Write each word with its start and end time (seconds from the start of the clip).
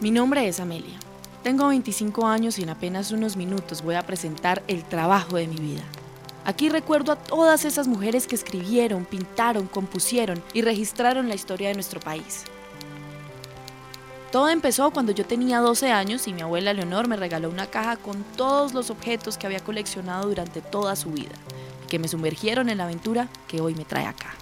Mi 0.00 0.12
nombre 0.12 0.46
es 0.46 0.60
Amelia. 0.60 0.96
Tengo 1.42 1.66
25 1.66 2.24
años 2.24 2.60
y 2.60 2.62
en 2.62 2.70
apenas 2.70 3.10
unos 3.10 3.36
minutos 3.36 3.82
voy 3.82 3.96
a 3.96 4.06
presentar 4.06 4.62
el 4.68 4.84
trabajo 4.84 5.34
de 5.34 5.48
mi 5.48 5.56
vida. 5.56 5.82
Aquí 6.44 6.68
recuerdo 6.68 7.10
a 7.10 7.16
todas 7.16 7.64
esas 7.64 7.88
mujeres 7.88 8.28
que 8.28 8.36
escribieron, 8.36 9.04
pintaron, 9.04 9.66
compusieron 9.66 10.40
y 10.54 10.62
registraron 10.62 11.28
la 11.28 11.34
historia 11.34 11.68
de 11.68 11.74
nuestro 11.74 11.98
país. 11.98 12.44
Todo 14.30 14.48
empezó 14.50 14.92
cuando 14.92 15.10
yo 15.10 15.26
tenía 15.26 15.58
12 15.58 15.90
años 15.90 16.28
y 16.28 16.32
mi 16.32 16.42
abuela 16.42 16.72
Leonor 16.72 17.08
me 17.08 17.16
regaló 17.16 17.50
una 17.50 17.66
caja 17.66 17.96
con 17.96 18.22
todos 18.36 18.74
los 18.74 18.90
objetos 18.90 19.36
que 19.36 19.48
había 19.48 19.64
coleccionado 19.64 20.28
durante 20.28 20.60
toda 20.60 20.94
su 20.94 21.10
vida, 21.10 21.34
que 21.88 21.98
me 21.98 22.06
sumergieron 22.06 22.68
en 22.68 22.78
la 22.78 22.84
aventura 22.84 23.26
que 23.48 23.60
hoy 23.60 23.74
me 23.74 23.84
trae 23.84 24.06
acá. 24.06 24.32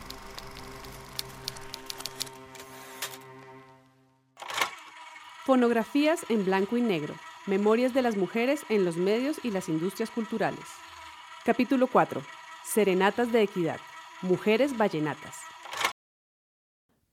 Fonografías 5.46 6.26
en 6.28 6.44
blanco 6.44 6.76
y 6.76 6.82
negro. 6.82 7.14
Memorias 7.46 7.94
de 7.94 8.02
las 8.02 8.16
mujeres 8.16 8.62
en 8.68 8.84
los 8.84 8.96
medios 8.96 9.36
y 9.44 9.52
las 9.52 9.68
industrias 9.68 10.10
culturales. 10.10 10.64
Capítulo 11.44 11.86
4. 11.86 12.20
Serenatas 12.64 13.30
de 13.30 13.42
Equidad. 13.42 13.76
Mujeres 14.22 14.76
Vallenatas. 14.76 15.36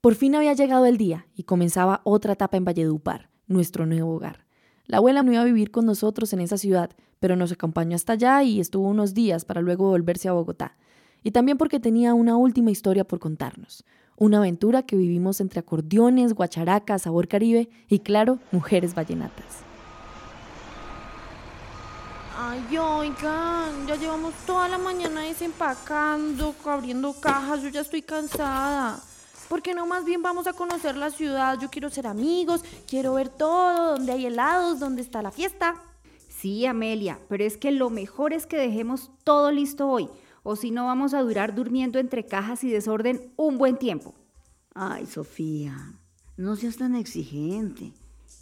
Por 0.01 0.15
fin 0.15 0.33
había 0.33 0.53
llegado 0.53 0.87
el 0.87 0.97
día 0.97 1.27
y 1.35 1.43
comenzaba 1.43 2.01
otra 2.05 2.33
etapa 2.33 2.57
en 2.57 2.65
Valledupar, 2.65 3.29
nuestro 3.45 3.85
nuevo 3.85 4.15
hogar. 4.15 4.47
La 4.87 4.97
abuela 4.97 5.21
no 5.21 5.31
iba 5.31 5.43
a 5.43 5.45
vivir 5.45 5.69
con 5.69 5.85
nosotros 5.85 6.33
en 6.33 6.39
esa 6.39 6.57
ciudad, 6.57 6.89
pero 7.19 7.35
nos 7.35 7.51
acompañó 7.51 7.95
hasta 7.95 8.13
allá 8.13 8.41
y 8.41 8.59
estuvo 8.59 8.87
unos 8.87 9.13
días 9.13 9.45
para 9.45 9.61
luego 9.61 9.89
volverse 9.89 10.27
a 10.27 10.33
Bogotá. 10.33 10.75
Y 11.21 11.29
también 11.29 11.59
porque 11.59 11.79
tenía 11.79 12.15
una 12.15 12.35
última 12.35 12.71
historia 12.71 13.03
por 13.03 13.19
contarnos. 13.19 13.85
Una 14.17 14.37
aventura 14.37 14.83
que 14.83 14.95
vivimos 14.95 15.41
entre 15.41 15.59
acordeones, 15.59 16.33
guacharacas, 16.33 17.03
sabor 17.03 17.27
caribe 17.27 17.69
y, 17.89 17.99
claro, 17.99 18.39
mujeres 18.51 18.93
vallenatas. 18.93 19.63
Ay, 22.37 22.77
oigan, 22.77 23.87
ya 23.87 23.95
llevamos 23.95 24.33
toda 24.45 24.67
la 24.67 24.77
mañana 24.77 25.21
desempacando, 25.21 26.55
abriendo 26.65 27.13
cajas, 27.13 27.61
yo 27.61 27.69
ya 27.69 27.81
estoy 27.81 28.01
cansada. 28.01 28.99
¿Por 29.49 29.61
qué 29.61 29.73
no 29.73 29.85
más 29.85 30.03
bien 30.03 30.21
vamos 30.21 30.47
a 30.47 30.53
conocer 30.53 30.95
la 30.95 31.11
ciudad? 31.11 31.59
Yo 31.59 31.69
quiero 31.69 31.89
ser 31.89 32.07
amigos, 32.07 32.63
quiero 32.87 33.13
ver 33.13 33.29
todo, 33.29 33.93
dónde 33.93 34.11
hay 34.11 34.25
helados, 34.25 34.79
dónde 34.79 35.01
está 35.01 35.21
la 35.21 35.31
fiesta. 35.31 35.75
Sí, 36.27 36.65
Amelia, 36.65 37.19
pero 37.29 37.43
es 37.43 37.57
que 37.57 37.71
lo 37.71 37.89
mejor 37.89 38.33
es 38.33 38.45
que 38.45 38.57
dejemos 38.57 39.11
todo 39.23 39.51
listo 39.51 39.87
hoy, 39.87 40.09
o 40.43 40.55
si 40.55 40.71
no 40.71 40.85
vamos 40.85 41.13
a 41.13 41.21
durar 41.21 41.55
durmiendo 41.55 41.99
entre 41.99 42.25
cajas 42.25 42.63
y 42.63 42.69
desorden 42.69 43.33
un 43.35 43.57
buen 43.57 43.77
tiempo. 43.77 44.13
Ay, 44.75 45.05
Sofía, 45.05 45.93
no 46.37 46.55
seas 46.55 46.77
tan 46.77 46.95
exigente. 46.95 47.93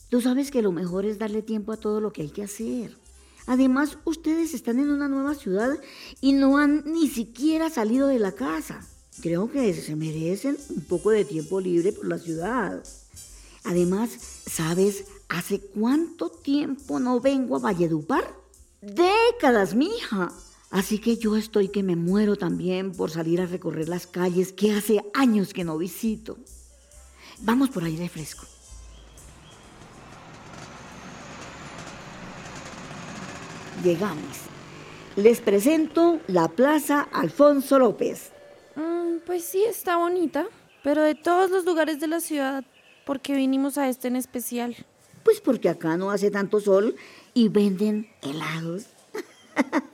Tú 0.09 0.19
sabes 0.19 0.51
que 0.51 0.61
lo 0.61 0.71
mejor 0.71 1.05
es 1.05 1.19
darle 1.19 1.41
tiempo 1.41 1.71
a 1.71 1.77
todo 1.77 2.01
lo 2.01 2.11
que 2.11 2.23
hay 2.23 2.29
que 2.29 2.43
hacer. 2.43 2.97
Además, 3.47 3.97
ustedes 4.05 4.53
están 4.53 4.79
en 4.79 4.91
una 4.91 5.07
nueva 5.07 5.35
ciudad 5.35 5.77
y 6.19 6.33
no 6.33 6.57
han 6.57 6.83
ni 6.85 7.07
siquiera 7.07 7.69
salido 7.69 8.07
de 8.07 8.19
la 8.19 8.33
casa. 8.33 8.85
Creo 9.21 9.51
que 9.51 9.73
se 9.73 9.95
merecen 9.95 10.57
un 10.69 10.81
poco 10.81 11.11
de 11.11 11.25
tiempo 11.25 11.59
libre 11.59 11.91
por 11.91 12.07
la 12.07 12.17
ciudad. 12.17 12.83
Además, 13.63 14.11
¿sabes 14.47 15.05
hace 15.29 15.59
cuánto 15.59 16.29
tiempo 16.29 16.99
no 16.99 17.19
vengo 17.19 17.55
a 17.55 17.59
Valledupar? 17.59 18.35
Décadas, 18.81 19.75
mija. 19.75 20.31
Así 20.71 20.99
que 20.99 21.17
yo 21.17 21.35
estoy 21.35 21.67
que 21.67 21.83
me 21.83 21.97
muero 21.97 22.37
también 22.37 22.93
por 22.93 23.11
salir 23.11 23.41
a 23.41 23.45
recorrer 23.45 23.89
las 23.89 24.07
calles 24.07 24.53
que 24.53 24.71
hace 24.71 25.03
años 25.13 25.53
que 25.53 25.65
no 25.65 25.77
visito. 25.77 26.37
Vamos 27.41 27.69
por 27.69 27.83
aire 27.83 28.07
fresco. 28.07 28.45
Llegamos. 33.83 34.37
Les 35.17 35.41
presento 35.41 36.21
la 36.27 36.47
Plaza 36.47 37.01
Alfonso 37.01 37.77
López. 37.77 38.31
Mm, 38.77 39.17
pues 39.25 39.43
sí, 39.43 39.61
está 39.63 39.97
bonita, 39.97 40.45
pero 40.83 41.01
de 41.01 41.15
todos 41.15 41.49
los 41.51 41.65
lugares 41.65 41.99
de 41.99 42.07
la 42.07 42.21
ciudad, 42.21 42.63
¿por 43.05 43.19
qué 43.19 43.35
vinimos 43.35 43.77
a 43.77 43.89
este 43.89 44.07
en 44.07 44.15
especial? 44.15 44.77
Pues 45.23 45.41
porque 45.41 45.67
acá 45.67 45.97
no 45.97 46.11
hace 46.11 46.31
tanto 46.31 46.61
sol 46.61 46.95
y 47.33 47.49
venden 47.49 48.07
helados. 48.21 48.85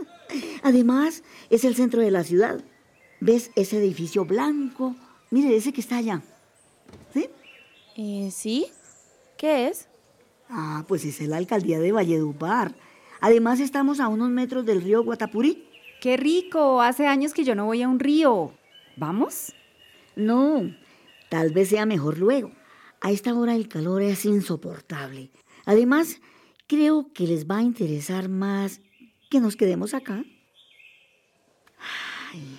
Además, 0.64 1.24
es 1.50 1.64
el 1.64 1.76
centro 1.76 2.02
de 2.02 2.12
la 2.12 2.24
ciudad. 2.24 2.64
¿Ves 3.20 3.52
ese 3.56 3.78
edificio 3.78 4.26
blanco? 4.26 4.96
Mire, 5.32 5.56
ese 5.56 5.74
que 5.74 5.82
está 5.82 5.98
allá. 5.98 6.22
¿Sí? 7.14 7.30
Eh, 7.96 8.30
¿Sí? 8.32 8.68
¿Qué 9.38 9.68
es? 9.68 9.88
Ah, 10.50 10.86
pues 10.88 11.04
es 11.06 11.20
la 11.28 11.38
alcaldía 11.38 11.80
de 11.80 11.92
Valledupar. 11.92 12.76
Además, 13.20 13.60
estamos 13.60 14.00
a 14.00 14.08
unos 14.08 14.30
metros 14.30 14.66
del 14.66 14.82
río 14.82 15.04
Guatapurí. 15.04 15.68
¡Qué 16.02 16.16
rico! 16.16 16.82
Hace 16.82 17.08
años 17.08 17.34
que 17.34 17.44
yo 17.44 17.56
no 17.56 17.66
voy 17.66 17.82
a 17.82 17.90
un 17.90 18.00
río. 18.00 18.54
¿Vamos? 18.96 19.54
No, 20.16 20.76
tal 21.30 21.52
vez 21.52 21.70
sea 21.70 21.86
mejor 21.86 22.18
luego. 22.18 22.52
A 23.02 23.12
esta 23.12 23.34
hora 23.36 23.56
el 23.56 23.68
calor 23.68 24.02
es 24.02 24.26
insoportable. 24.26 25.32
Además, 25.66 26.20
creo 26.68 27.12
que 27.14 27.28
les 27.28 27.46
va 27.46 27.58
a 27.58 27.64
interesar 27.64 28.30
más 28.30 28.82
que 29.30 29.40
nos 29.40 29.56
quedemos 29.56 29.94
acá. 29.94 30.24
Ay, 32.32 32.58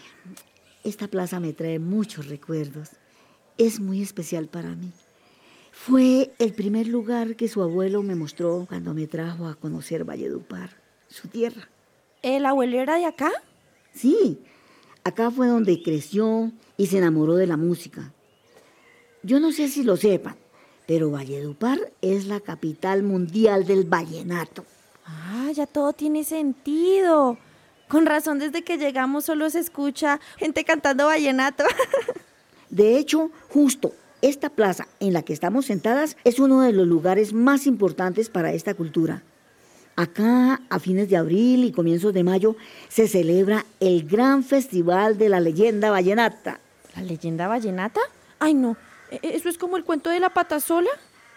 esta 0.84 1.08
plaza 1.08 1.40
me 1.40 1.52
trae 1.52 1.78
muchos 1.78 2.28
recuerdos. 2.28 2.90
Es 3.56 3.80
muy 3.80 4.02
especial 4.02 4.48
para 4.48 4.74
mí. 4.74 4.92
Fue 5.72 6.32
el 6.38 6.52
primer 6.52 6.88
lugar 6.88 7.36
que 7.36 7.48
su 7.48 7.62
abuelo 7.62 8.02
me 8.02 8.14
mostró 8.14 8.66
cuando 8.68 8.94
me 8.94 9.06
trajo 9.06 9.46
a 9.46 9.54
conocer 9.54 10.04
Valledupar, 10.04 10.70
su 11.08 11.28
tierra. 11.28 11.68
¿El 12.22 12.46
abuelo 12.46 12.80
era 12.80 12.96
de 12.96 13.06
acá? 13.06 13.30
Sí, 13.92 14.40
Acá 15.08 15.30
fue 15.30 15.46
donde 15.46 15.82
creció 15.82 16.52
y 16.76 16.88
se 16.88 16.98
enamoró 16.98 17.36
de 17.36 17.46
la 17.46 17.56
música. 17.56 18.12
Yo 19.22 19.40
no 19.40 19.52
sé 19.52 19.68
si 19.68 19.82
lo 19.82 19.96
sepan, 19.96 20.36
pero 20.86 21.10
Valledupar 21.10 21.94
es 22.02 22.26
la 22.26 22.40
capital 22.40 23.02
mundial 23.02 23.64
del 23.64 23.84
vallenato. 23.84 24.66
Ah, 25.08 25.50
ya 25.52 25.66
todo 25.66 25.92
tiene 25.92 26.24
sentido. 26.24 27.38
Con 27.88 28.04
razón, 28.04 28.38
desde 28.38 28.62
que 28.62 28.76
llegamos 28.76 29.24
solo 29.24 29.48
se 29.48 29.60
escucha 29.60 30.20
gente 30.36 30.64
cantando 30.64 31.06
vallenato. 31.06 31.64
De 32.70 32.98
hecho, 32.98 33.30
justo 33.48 33.94
esta 34.20 34.50
plaza 34.50 34.86
en 35.00 35.14
la 35.14 35.22
que 35.22 35.32
estamos 35.32 35.64
sentadas 35.66 36.16
es 36.24 36.38
uno 36.38 36.60
de 36.60 36.72
los 36.72 36.86
lugares 36.86 37.32
más 37.32 37.66
importantes 37.66 38.28
para 38.28 38.52
esta 38.52 38.74
cultura. 38.74 39.22
Acá, 39.96 40.60
a 40.68 40.78
fines 40.78 41.08
de 41.08 41.16
abril 41.16 41.64
y 41.64 41.72
comienzos 41.72 42.12
de 42.12 42.24
mayo, 42.24 42.56
se 42.88 43.08
celebra 43.08 43.64
el 43.80 44.06
gran 44.06 44.44
festival 44.44 45.16
de 45.16 45.30
la 45.30 45.40
leyenda 45.40 45.90
vallenata. 45.90 46.60
¿La 46.94 47.02
leyenda 47.02 47.48
vallenata? 47.48 48.00
Ay, 48.38 48.54
no. 48.54 48.76
¿E-, 49.10 49.20
¿Eso 49.22 49.48
es 49.48 49.56
como 49.56 49.76
el 49.76 49.84
cuento 49.84 50.10
de 50.10 50.20
la 50.20 50.30
patasola? 50.30 50.90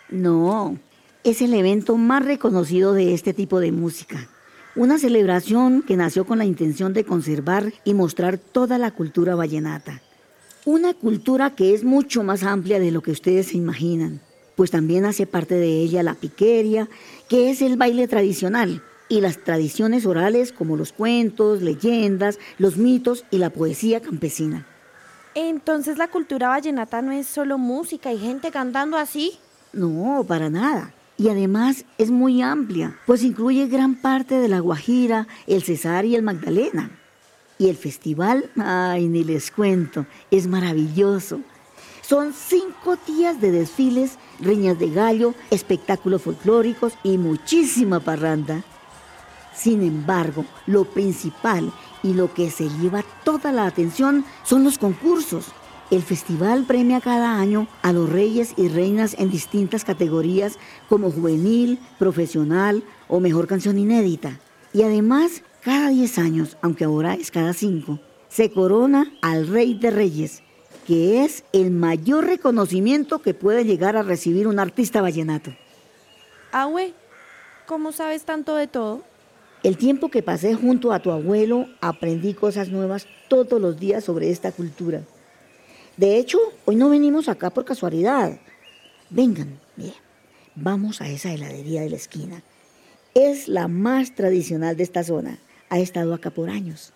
No, 0.10 0.78
es 1.24 1.42
el 1.42 1.54
evento 1.54 1.98
más 1.98 2.26
reconocido 2.26 2.94
de 2.94 3.14
este 3.14 3.34
tipo 3.34 3.60
de 3.60 3.72
música. 3.72 4.30
Una 4.76 4.98
celebración 4.98 5.82
que 5.82 5.98
nació 5.98 6.26
con 6.26 6.38
la 6.38 6.46
intención 6.46 6.94
de 6.94 7.04
conservar 7.04 7.74
y 7.84 7.94
mostrar 7.94 8.38
toda 8.38 8.78
la 8.78 8.92
cultura 8.92 9.36
vallenata. 9.36 10.02
Una 10.66 10.94
cultura 10.94 11.56
que 11.56 11.74
es 11.74 11.84
mucho 11.84 12.24
más 12.24 12.44
amplia 12.44 12.80
de 12.80 12.92
lo 12.92 13.02
que 13.02 13.12
ustedes 13.12 13.48
se 13.48 13.58
imaginan 13.58 14.22
pues 14.62 14.70
también 14.70 15.06
hace 15.06 15.26
parte 15.26 15.56
de 15.56 15.82
ella 15.82 16.04
la 16.04 16.14
piqueria, 16.14 16.88
que 17.28 17.50
es 17.50 17.64
el 17.64 17.78
baile 17.78 18.08
tradicional, 18.08 18.84
y 19.10 19.20
las 19.20 19.44
tradiciones 19.44 20.06
orales 20.06 20.54
como 20.54 20.78
los 20.78 20.94
cuentos, 20.94 21.64
leyendas, 21.64 22.38
los 22.60 22.78
mitos 22.78 23.26
y 23.32 23.40
la 23.40 23.50
poesía 23.50 24.02
campesina. 24.02 24.68
Entonces 25.34 25.98
la 25.98 26.10
cultura 26.10 26.50
vallenata 26.50 27.02
no 27.02 27.12
es 27.12 27.26
solo 27.26 27.58
música 27.58 28.14
y 28.14 28.20
gente 28.20 28.52
cantando 28.52 28.98
así. 28.98 29.40
No, 29.74 30.24
para 30.28 30.50
nada. 30.52 30.94
Y 31.22 31.30
además 31.30 31.86
es 32.00 32.10
muy 32.10 32.42
amplia, 32.42 32.98
pues 33.06 33.22
incluye 33.22 33.68
gran 33.68 33.94
parte 33.94 34.40
de 34.40 34.48
la 34.48 34.60
Guajira, 34.60 35.28
el 35.46 35.62
Cesar 35.62 36.04
y 36.04 36.16
el 36.16 36.24
Magdalena. 36.24 36.90
Y 37.60 37.70
el 37.70 37.78
festival, 37.78 38.50
ay, 38.58 39.08
ni 39.08 39.24
les 39.24 39.52
cuento, 39.52 40.08
es 40.32 40.48
maravilloso. 40.48 41.42
Son 42.02 42.34
cinco 42.34 42.98
días 43.06 43.40
de 43.40 43.52
desfiles, 43.52 44.18
riñas 44.40 44.80
de 44.80 44.90
gallo, 44.90 45.36
espectáculos 45.52 46.24
folclóricos 46.24 46.94
y 47.04 47.20
muchísima 47.20 48.00
parranda. 48.00 48.64
Sin 49.54 49.84
embargo, 49.84 50.44
lo 50.66 50.86
principal 50.86 51.72
y 52.02 52.16
lo 52.16 52.34
que 52.34 52.50
se 52.50 52.68
lleva 52.68 53.04
toda 53.24 53.52
la 53.52 53.68
atención 53.68 54.26
son 54.44 54.64
los 54.64 54.80
concursos. 54.80 55.46
El 55.92 56.04
festival 56.04 56.64
premia 56.66 57.02
cada 57.02 57.38
año 57.38 57.68
a 57.82 57.92
los 57.92 58.10
reyes 58.10 58.54
y 58.56 58.70
reinas 58.70 59.14
en 59.20 59.30
distintas 59.30 59.84
categorías 59.84 60.58
como 60.88 61.12
juvenil, 61.12 61.80
profesional 62.00 62.84
o 63.10 63.20
mejor 63.20 63.46
canción 63.46 63.78
inédita. 63.78 64.40
Y 64.72 64.84
además, 64.84 65.44
cada 65.60 65.90
10 65.90 66.18
años, 66.18 66.58
aunque 66.62 66.86
ahora 66.86 67.16
es 67.16 67.30
cada 67.30 67.52
5, 67.52 68.00
se 68.30 68.52
corona 68.52 69.12
al 69.22 69.48
rey 69.48 69.74
de 69.74 69.92
reyes 69.92 70.44
que 70.88 71.24
es 71.24 71.44
el 71.54 71.72
mayor 71.72 72.26
reconocimiento 72.26 73.20
que 73.20 73.34
puede 73.34 73.66
llegar 73.66 73.96
a 73.96 74.04
recibir 74.04 74.48
un 74.48 74.60
artista 74.60 75.02
vallenato. 75.02 75.54
Abue, 76.52 76.94
¿cómo 77.66 77.92
sabes 77.92 78.24
tanto 78.24 78.56
de 78.56 78.68
todo? 78.68 79.04
El 79.64 79.78
tiempo 79.78 80.10
que 80.10 80.24
pasé 80.24 80.56
junto 80.56 80.92
a 80.92 81.00
tu 81.00 81.12
abuelo 81.12 81.68
aprendí 81.82 82.34
cosas 82.34 82.70
nuevas 82.70 83.08
todos 83.28 83.62
los 83.62 83.80
días 83.80 84.04
sobre 84.04 84.32
esta 84.32 84.52
cultura. 84.52 85.04
De 85.98 86.18
hecho, 86.18 86.40
hoy 86.66 86.76
no 86.76 86.90
venimos 86.90 87.30
acá 87.30 87.50
por 87.50 87.66
casualidad. 87.66 88.40
Vengan, 89.10 89.60
bien, 89.76 89.94
vamos 90.56 91.02
a 91.02 91.10
esa 91.10 91.34
heladería 91.34 91.82
de 91.82 91.90
la 91.90 91.96
esquina. 91.98 92.44
Es 93.14 93.48
la 93.48 93.68
más 93.68 94.16
tradicional 94.16 94.78
de 94.78 94.84
esta 94.84 95.04
zona. 95.04 95.38
Ha 95.70 95.80
estado 95.80 96.14
acá 96.14 96.30
por 96.30 96.50
años. 96.50 96.94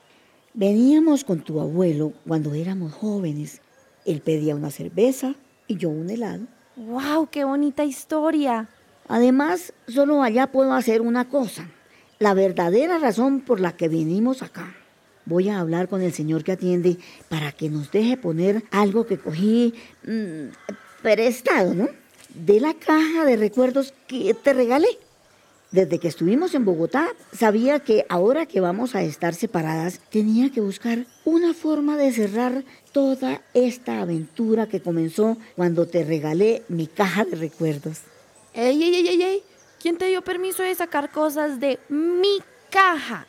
Veníamos 0.54 1.24
con 1.24 1.42
tu 1.42 1.60
abuelo 1.60 2.14
cuando 2.28 2.54
éramos 2.54 2.94
jóvenes. 2.94 3.62
Él 4.06 4.22
pedía 4.22 4.56
una 4.56 4.72
cerveza 4.72 5.36
y 5.68 5.78
yo 5.78 5.90
un 5.90 6.10
helado. 6.10 6.46
¡Wow! 6.76 7.28
¡Qué 7.30 7.44
bonita 7.44 7.84
historia! 7.84 8.70
Además, 9.08 9.74
solo 9.88 10.24
allá 10.24 10.48
puedo 10.48 10.74
hacer 10.74 11.02
una 11.02 11.30
cosa 11.30 11.70
la 12.20 12.34
verdadera 12.34 12.98
razón 12.98 13.42
por 13.42 13.60
la 13.60 13.76
que 13.76 13.88
vinimos 13.88 14.42
acá. 14.42 14.74
Voy 15.26 15.50
a 15.50 15.60
hablar 15.60 15.88
con 15.88 16.02
el 16.02 16.14
señor 16.14 16.44
que 16.44 16.52
atiende 16.52 16.98
para 17.30 17.52
que 17.52 17.70
nos 17.70 17.92
deje 17.92 18.18
poner 18.18 18.64
algo 18.72 19.06
que 19.06 19.18
cogí 19.18 19.74
mmm, 20.04 20.50
prestado, 21.02 21.74
¿no? 21.74 21.90
De 22.34 22.60
la 22.60 22.74
caja 22.74 23.26
de 23.26 23.38
recuerdos 23.38 23.94
que 24.08 24.34
te 24.34 24.54
regalé. 24.54 24.88
Desde 25.72 26.00
que 26.00 26.08
estuvimos 26.08 26.54
en 26.54 26.64
Bogotá, 26.64 27.10
sabía 27.34 27.80
que 27.80 28.06
ahora 28.08 28.46
que 28.46 28.62
vamos 28.62 28.96
a 28.96 29.02
estar 29.02 29.34
separadas, 29.34 30.00
tenía 30.10 30.52
que 30.52 30.62
buscar 30.62 31.06
una 31.26 31.54
forma 31.54 31.98
de 31.98 32.14
cerrar 32.14 32.64
toda 32.92 33.42
esta 33.54 34.02
aventura 34.02 34.68
que 34.68 34.80
comenzó 34.80 35.38
cuando 35.56 35.88
te 35.88 36.04
regalé 36.04 36.64
mi 36.70 36.88
caja 36.88 37.26
de 37.26 37.36
recuerdos. 37.36 38.02
¡Ey, 38.54 38.82
ey, 38.82 38.96
ey, 38.96 39.08
ey! 39.08 39.22
ey! 39.22 39.44
¿Quién 39.82 39.98
te 39.98 40.06
dio 40.06 40.22
permiso 40.22 40.64
de 40.64 40.74
sacar 40.74 41.12
cosas 41.12 41.60
de 41.60 41.78
mi 41.90 42.40
caja? 42.70 43.28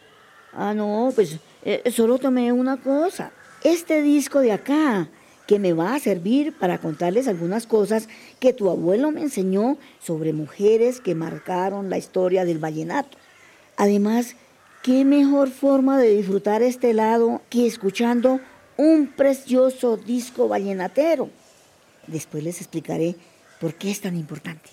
Ah, 0.52 0.72
no, 0.72 1.12
pues 1.14 1.38
eh, 1.66 1.90
solo 1.90 2.18
tomé 2.18 2.52
una 2.52 2.76
cosa. 2.76 3.32
Este 3.64 4.00
disco 4.00 4.38
de 4.38 4.52
acá, 4.52 5.08
que 5.48 5.58
me 5.58 5.72
va 5.72 5.96
a 5.96 5.98
servir 5.98 6.56
para 6.56 6.78
contarles 6.78 7.26
algunas 7.26 7.66
cosas 7.66 8.08
que 8.38 8.52
tu 8.52 8.70
abuelo 8.70 9.10
me 9.10 9.22
enseñó 9.22 9.76
sobre 10.00 10.32
mujeres 10.32 11.00
que 11.00 11.16
marcaron 11.16 11.90
la 11.90 11.98
historia 11.98 12.44
del 12.44 12.58
vallenato. 12.58 13.18
Además, 13.76 14.36
qué 14.84 15.04
mejor 15.04 15.50
forma 15.50 15.98
de 15.98 16.10
disfrutar 16.10 16.62
este 16.62 16.94
lado 16.94 17.42
que 17.50 17.66
escuchando 17.66 18.38
un 18.76 19.08
precioso 19.08 19.96
disco 19.96 20.46
vallenatero. 20.46 21.30
Después 22.06 22.44
les 22.44 22.60
explicaré 22.60 23.16
por 23.60 23.74
qué 23.74 23.90
es 23.90 24.00
tan 24.00 24.16
importante. 24.16 24.70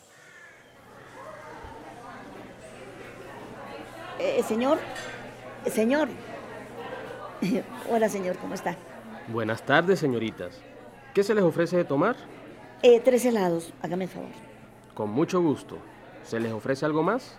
Eh, 4.20 4.44
señor, 4.48 4.78
señor. 5.72 6.08
Hola, 7.90 8.10
señor, 8.10 8.38
¿cómo 8.38 8.54
está? 8.54 8.76
Buenas 9.28 9.66
tardes, 9.66 10.00
señoritas. 10.00 10.60
¿Qué 11.14 11.24
se 11.24 11.36
les 11.36 11.44
ofrece 11.44 11.78
de 11.78 11.86
tomar? 11.86 12.16
Eh, 12.82 13.00
tres 13.04 13.26
helados, 13.26 13.74
hágame 13.82 14.06
el 14.06 14.10
favor. 14.10 14.30
Con 14.94 15.10
mucho 15.12 15.42
gusto. 15.42 15.78
¿Se 16.24 16.40
les 16.40 16.52
ofrece 16.52 16.86
algo 16.86 17.04
más? 17.04 17.36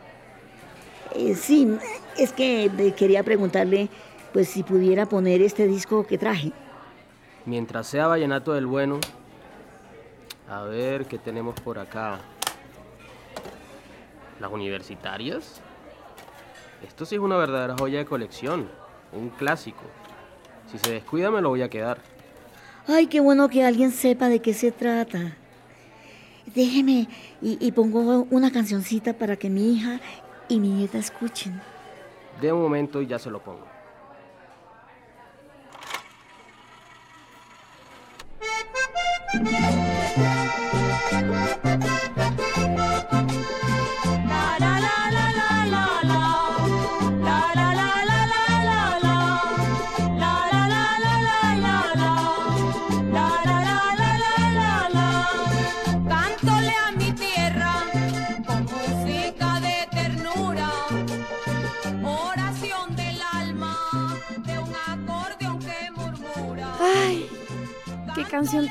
Eh, 1.14 1.34
sí, 1.34 1.76
es 2.18 2.32
que 2.32 2.70
quería 2.96 3.22
preguntarle, 3.22 3.88
pues 4.32 4.48
si 4.48 4.62
pudiera 4.62 5.06
poner 5.06 5.42
este 5.42 5.66
disco 5.66 6.06
que 6.06 6.18
traje. 6.18 6.52
Mientras 7.46 7.86
sea 7.86 8.06
vallenato 8.06 8.52
del 8.52 8.66
bueno. 8.66 9.00
A 10.48 10.62
ver 10.62 11.06
qué 11.06 11.18
tenemos 11.18 11.58
por 11.60 11.78
acá. 11.78 12.20
¿Las 14.40 14.50
universitarias? 14.50 15.60
Esto 16.86 17.06
sí 17.06 17.14
es 17.14 17.20
una 17.20 17.36
verdadera 17.36 17.76
joya 17.78 18.00
de 18.00 18.04
colección, 18.04 18.68
un 19.14 19.30
clásico. 19.30 19.82
Si 20.70 20.78
se 20.78 20.92
descuida 20.92 21.30
me 21.30 21.40
lo 21.40 21.50
voy 21.50 21.62
a 21.62 21.68
quedar. 21.68 21.98
Ay, 22.86 23.06
qué 23.06 23.20
bueno 23.20 23.48
que 23.48 23.64
alguien 23.64 23.90
sepa 23.90 24.28
de 24.28 24.40
qué 24.40 24.52
se 24.52 24.70
trata. 24.70 25.36
Déjeme 26.46 27.08
y, 27.40 27.72
pongo 27.72 28.26
una 28.30 28.52
cancioncita 28.52 29.14
para 29.14 29.36
que 29.36 29.48
mi 29.48 29.74
hija 29.74 30.00
y 30.48 30.60
mi 30.60 30.68
nieta 30.68 30.98
escuchen. 30.98 31.60
De 32.40 32.52
un 32.52 32.60
momento 32.60 33.00
y 33.00 33.06
ya 33.06 33.18
se 33.18 33.30
lo 33.30 33.42
pongo. 33.42 33.66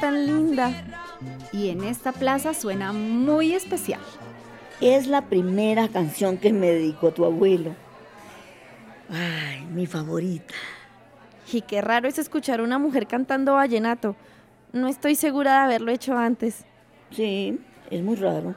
tan 0.03 0.25
linda. 0.25 0.73
Y 1.53 1.69
en 1.69 1.81
esta 1.85 2.11
plaza 2.11 2.53
suena 2.53 2.91
muy 2.91 3.53
especial. 3.53 4.01
Es 4.81 5.07
la 5.07 5.21
primera 5.29 5.87
canción 5.87 6.37
que 6.37 6.51
me 6.51 6.67
dedicó 6.67 7.11
tu 7.11 7.23
abuelo. 7.23 7.73
Ay, 9.09 9.65
mi 9.73 9.85
favorita. 9.85 10.53
Y 11.53 11.61
qué 11.61 11.81
raro 11.81 12.09
es 12.09 12.19
escuchar 12.19 12.59
a 12.59 12.63
una 12.63 12.79
mujer 12.79 13.07
cantando 13.07 13.53
vallenato. 13.53 14.17
No 14.73 14.89
estoy 14.89 15.15
segura 15.15 15.53
de 15.53 15.59
haberlo 15.59 15.89
hecho 15.89 16.17
antes. 16.17 16.65
Sí, 17.11 17.57
es 17.89 18.03
muy 18.03 18.17
raro. 18.17 18.55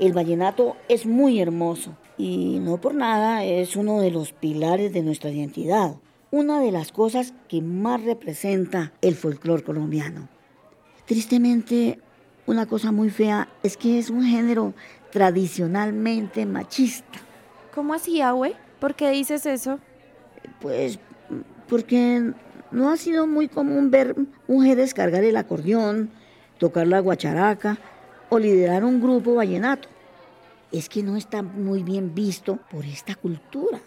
El 0.00 0.12
vallenato 0.12 0.76
es 0.88 1.06
muy 1.06 1.40
hermoso 1.40 1.96
y 2.18 2.58
no 2.58 2.78
por 2.78 2.96
nada 2.96 3.44
es 3.44 3.76
uno 3.76 4.00
de 4.00 4.10
los 4.10 4.32
pilares 4.32 4.92
de 4.92 5.02
nuestra 5.04 5.30
identidad 5.30 5.94
una 6.32 6.60
de 6.60 6.72
las 6.72 6.90
cosas 6.90 7.32
que 7.46 7.62
más 7.62 8.02
representa 8.02 8.92
el 9.02 9.14
folclore 9.14 9.62
colombiano. 9.62 10.33
Tristemente, 11.06 11.98
una 12.46 12.66
cosa 12.66 12.92
muy 12.92 13.10
fea 13.10 13.48
es 13.62 13.76
que 13.76 13.98
es 13.98 14.10
un 14.10 14.24
género 14.24 14.74
tradicionalmente 15.10 16.46
machista. 16.46 17.18
¿Cómo 17.74 17.94
así, 17.94 18.20
Abue? 18.20 18.54
¿Por 18.80 18.94
qué 18.94 19.10
dices 19.10 19.46
eso? 19.46 19.78
Pues 20.60 20.98
porque 21.68 22.32
no 22.70 22.90
ha 22.90 22.96
sido 22.96 23.26
muy 23.26 23.48
común 23.48 23.90
ver 23.90 24.16
mujeres 24.48 24.94
cargar 24.94 25.24
el 25.24 25.36
acordeón, 25.36 26.10
tocar 26.58 26.86
la 26.86 27.00
guacharaca 27.00 27.78
o 28.30 28.38
liderar 28.38 28.84
un 28.84 29.00
grupo 29.00 29.34
vallenato. 29.34 29.88
Es 30.72 30.88
que 30.88 31.02
no 31.02 31.16
está 31.16 31.42
muy 31.42 31.82
bien 31.82 32.14
visto 32.14 32.58
por 32.70 32.84
esta 32.84 33.14
cultura. 33.14 33.80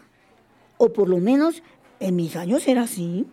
O 0.78 0.94
por 0.94 1.10
lo 1.10 1.18
menos 1.18 1.64
en 2.00 2.16
mis 2.16 2.36
años 2.36 2.68
era 2.68 2.84
así. 2.84 3.28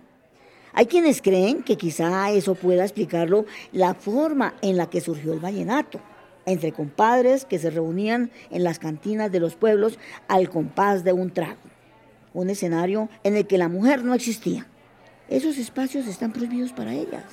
Hay 0.76 0.86
quienes 0.86 1.22
creen 1.22 1.62
que 1.62 1.76
quizá 1.76 2.30
eso 2.32 2.56
pueda 2.56 2.82
explicarlo 2.82 3.46
la 3.70 3.94
forma 3.94 4.54
en 4.60 4.76
la 4.76 4.90
que 4.90 5.00
surgió 5.00 5.32
el 5.32 5.38
vallenato, 5.38 6.00
entre 6.46 6.72
compadres 6.72 7.44
que 7.44 7.60
se 7.60 7.70
reunían 7.70 8.32
en 8.50 8.64
las 8.64 8.80
cantinas 8.80 9.30
de 9.30 9.38
los 9.38 9.54
pueblos 9.54 10.00
al 10.26 10.50
compás 10.50 11.04
de 11.04 11.12
un 11.12 11.30
trago, 11.30 11.60
un 12.32 12.50
escenario 12.50 13.08
en 13.22 13.36
el 13.36 13.46
que 13.46 13.56
la 13.56 13.68
mujer 13.68 14.04
no 14.04 14.14
existía. 14.14 14.66
Esos 15.28 15.58
espacios 15.58 16.08
están 16.08 16.32
prohibidos 16.32 16.72
para 16.72 16.92
ellas. 16.92 17.24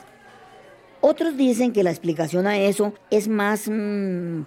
Otros 1.01 1.35
dicen 1.35 1.73
que 1.73 1.83
la 1.83 1.89
explicación 1.89 2.45
a 2.45 2.59
eso 2.59 2.93
es 3.09 3.27
más 3.27 3.67
mm, 3.67 4.43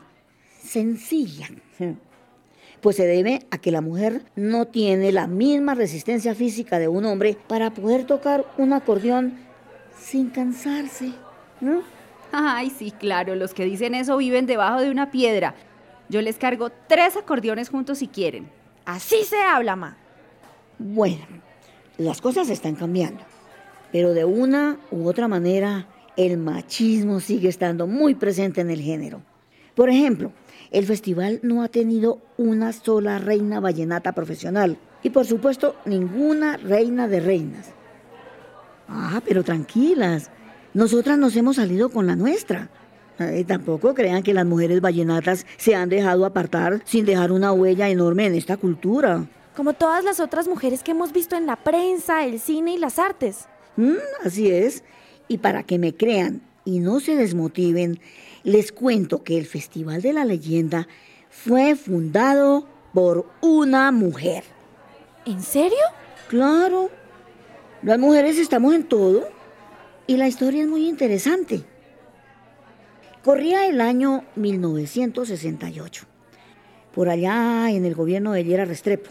sencilla 0.62 1.48
pues 2.84 2.96
se 2.96 3.06
debe 3.06 3.46
a 3.50 3.56
que 3.56 3.70
la 3.70 3.80
mujer 3.80 4.26
no 4.36 4.66
tiene 4.66 5.10
la 5.10 5.26
misma 5.26 5.74
resistencia 5.74 6.34
física 6.34 6.78
de 6.78 6.86
un 6.86 7.06
hombre 7.06 7.34
para 7.48 7.72
poder 7.72 8.04
tocar 8.04 8.44
un 8.58 8.74
acordeón 8.74 9.38
sin 9.98 10.28
cansarse. 10.28 11.14
¿no? 11.62 11.80
Ay, 12.30 12.68
sí, 12.68 12.90
claro, 12.90 13.36
los 13.36 13.54
que 13.54 13.64
dicen 13.64 13.94
eso 13.94 14.18
viven 14.18 14.44
debajo 14.44 14.82
de 14.82 14.90
una 14.90 15.10
piedra. 15.10 15.54
Yo 16.10 16.20
les 16.20 16.36
cargo 16.36 16.70
tres 16.86 17.16
acordeones 17.16 17.70
juntos 17.70 18.00
si 18.00 18.06
quieren. 18.06 18.50
Así 18.84 19.24
se 19.24 19.40
habla, 19.40 19.76
ma. 19.76 19.96
Bueno, 20.78 21.24
las 21.96 22.20
cosas 22.20 22.50
están 22.50 22.74
cambiando, 22.74 23.24
pero 23.92 24.12
de 24.12 24.26
una 24.26 24.76
u 24.90 25.08
otra 25.08 25.26
manera 25.26 25.88
el 26.18 26.36
machismo 26.36 27.20
sigue 27.20 27.48
estando 27.48 27.86
muy 27.86 28.14
presente 28.14 28.60
en 28.60 28.68
el 28.68 28.82
género. 28.82 29.22
Por 29.74 29.90
ejemplo, 29.90 30.32
el 30.70 30.86
festival 30.86 31.40
no 31.42 31.62
ha 31.62 31.68
tenido 31.68 32.20
una 32.36 32.72
sola 32.72 33.18
reina 33.18 33.60
vallenata 33.60 34.12
profesional 34.12 34.78
y 35.02 35.10
por 35.10 35.26
supuesto 35.26 35.76
ninguna 35.84 36.56
reina 36.56 37.08
de 37.08 37.20
reinas. 37.20 37.72
Ah, 38.88 39.20
pero 39.24 39.42
tranquilas, 39.42 40.30
nosotras 40.72 41.18
nos 41.18 41.36
hemos 41.36 41.56
salido 41.56 41.88
con 41.88 42.06
la 42.06 42.16
nuestra. 42.16 42.70
Ay, 43.18 43.44
tampoco 43.44 43.94
crean 43.94 44.22
que 44.22 44.34
las 44.34 44.44
mujeres 44.44 44.80
vallenatas 44.80 45.46
se 45.56 45.74
han 45.74 45.88
dejado 45.88 46.24
apartar 46.24 46.82
sin 46.84 47.04
dejar 47.04 47.30
una 47.30 47.52
huella 47.52 47.88
enorme 47.88 48.26
en 48.26 48.34
esta 48.34 48.56
cultura. 48.56 49.26
Como 49.56 49.72
todas 49.72 50.02
las 50.02 50.18
otras 50.18 50.48
mujeres 50.48 50.82
que 50.82 50.90
hemos 50.90 51.12
visto 51.12 51.36
en 51.36 51.46
la 51.46 51.56
prensa, 51.56 52.24
el 52.24 52.40
cine 52.40 52.74
y 52.74 52.78
las 52.78 52.98
artes. 52.98 53.46
Mm, 53.76 53.94
así 54.24 54.50
es. 54.50 54.82
Y 55.28 55.38
para 55.38 55.62
que 55.62 55.78
me 55.78 55.94
crean 55.94 56.42
y 56.64 56.80
no 56.80 57.00
se 57.00 57.16
desmotiven, 57.16 58.00
les 58.42 58.72
cuento 58.72 59.22
que 59.22 59.38
el 59.38 59.46
Festival 59.46 60.02
de 60.02 60.12
la 60.12 60.24
Leyenda 60.24 60.88
fue 61.30 61.76
fundado 61.76 62.66
por 62.92 63.26
una 63.40 63.90
mujer. 63.92 64.44
¿En 65.26 65.42
serio? 65.42 65.78
Claro. 66.28 66.90
Las 67.82 67.98
mujeres 67.98 68.38
estamos 68.38 68.74
en 68.74 68.84
todo 68.84 69.28
y 70.06 70.16
la 70.16 70.28
historia 70.28 70.62
es 70.62 70.68
muy 70.68 70.88
interesante. 70.88 71.64
Corría 73.22 73.66
el 73.66 73.80
año 73.80 74.24
1968, 74.36 76.04
por 76.94 77.08
allá 77.08 77.70
en 77.70 77.84
el 77.84 77.94
gobierno 77.94 78.32
de 78.32 78.44
Yera 78.44 78.66
Restrepo. 78.66 79.10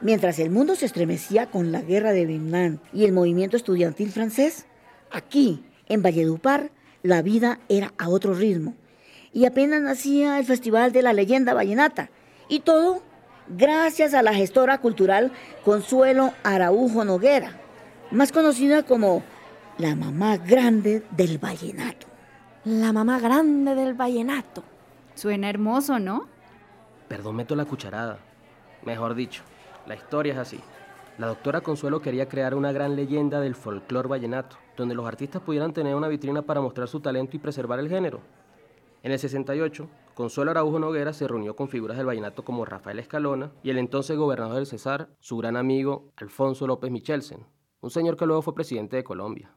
Mientras 0.00 0.38
el 0.38 0.50
mundo 0.50 0.74
se 0.74 0.86
estremecía 0.86 1.46
con 1.46 1.72
la 1.72 1.82
guerra 1.82 2.12
de 2.12 2.26
Vietnam 2.26 2.78
y 2.92 3.04
el 3.04 3.12
movimiento 3.12 3.56
estudiantil 3.56 4.10
francés, 4.10 4.66
aquí, 5.12 5.62
en 5.90 6.02
Valledupar, 6.02 6.70
la 7.02 7.20
vida 7.20 7.58
era 7.68 7.92
a 7.98 8.08
otro 8.08 8.32
ritmo. 8.32 8.74
Y 9.32 9.44
apenas 9.44 9.82
nacía 9.82 10.38
el 10.38 10.46
Festival 10.46 10.92
de 10.92 11.02
la 11.02 11.12
Leyenda 11.12 11.52
Vallenata. 11.52 12.10
Y 12.48 12.60
todo 12.60 13.02
gracias 13.48 14.14
a 14.14 14.22
la 14.22 14.32
gestora 14.32 14.78
cultural 14.78 15.32
Consuelo 15.64 16.32
Araujo 16.42 17.04
Noguera, 17.04 17.52
más 18.10 18.32
conocida 18.32 18.84
como 18.84 19.22
la 19.78 19.96
mamá 19.96 20.36
grande 20.36 21.02
del 21.10 21.38
vallenato. 21.38 22.06
La 22.64 22.92
mamá 22.92 23.18
grande 23.18 23.74
del 23.74 23.94
vallenato. 23.94 24.62
Suena 25.14 25.48
hermoso, 25.48 25.98
¿no? 25.98 26.28
Perdón, 27.08 27.36
meto 27.36 27.56
la 27.56 27.64
cucharada. 27.64 28.18
Mejor 28.84 29.14
dicho, 29.14 29.42
la 29.86 29.94
historia 29.94 30.34
es 30.34 30.38
así. 30.38 30.60
La 31.18 31.26
doctora 31.26 31.60
Consuelo 31.60 32.00
quería 32.00 32.28
crear 32.28 32.54
una 32.54 32.72
gran 32.72 32.96
leyenda 32.96 33.40
del 33.40 33.54
folclore 33.54 34.08
vallenato, 34.08 34.56
donde 34.80 34.94
los 34.94 35.06
artistas 35.06 35.42
pudieran 35.42 35.72
tener 35.72 35.94
una 35.94 36.08
vitrina 36.08 36.42
para 36.42 36.60
mostrar 36.60 36.88
su 36.88 37.00
talento 37.00 37.36
y 37.36 37.38
preservar 37.38 37.78
el 37.78 37.88
género. 37.88 38.20
En 39.02 39.12
el 39.12 39.18
68, 39.18 39.88
Consuelo 40.14 40.50
Araujo 40.50 40.78
Noguera 40.78 41.12
se 41.12 41.28
reunió 41.28 41.54
con 41.54 41.68
figuras 41.68 41.96
del 41.96 42.06
vallenato 42.06 42.44
como 42.44 42.64
Rafael 42.64 42.98
Escalona 42.98 43.52
y 43.62 43.70
el 43.70 43.78
entonces 43.78 44.16
gobernador 44.16 44.56
del 44.56 44.66
Cesar, 44.66 45.08
su 45.20 45.36
gran 45.36 45.56
amigo 45.56 46.12
Alfonso 46.16 46.66
López 46.66 46.90
Michelsen, 46.90 47.46
un 47.80 47.90
señor 47.90 48.16
que 48.16 48.26
luego 48.26 48.42
fue 48.42 48.54
presidente 48.54 48.96
de 48.96 49.04
Colombia. 49.04 49.52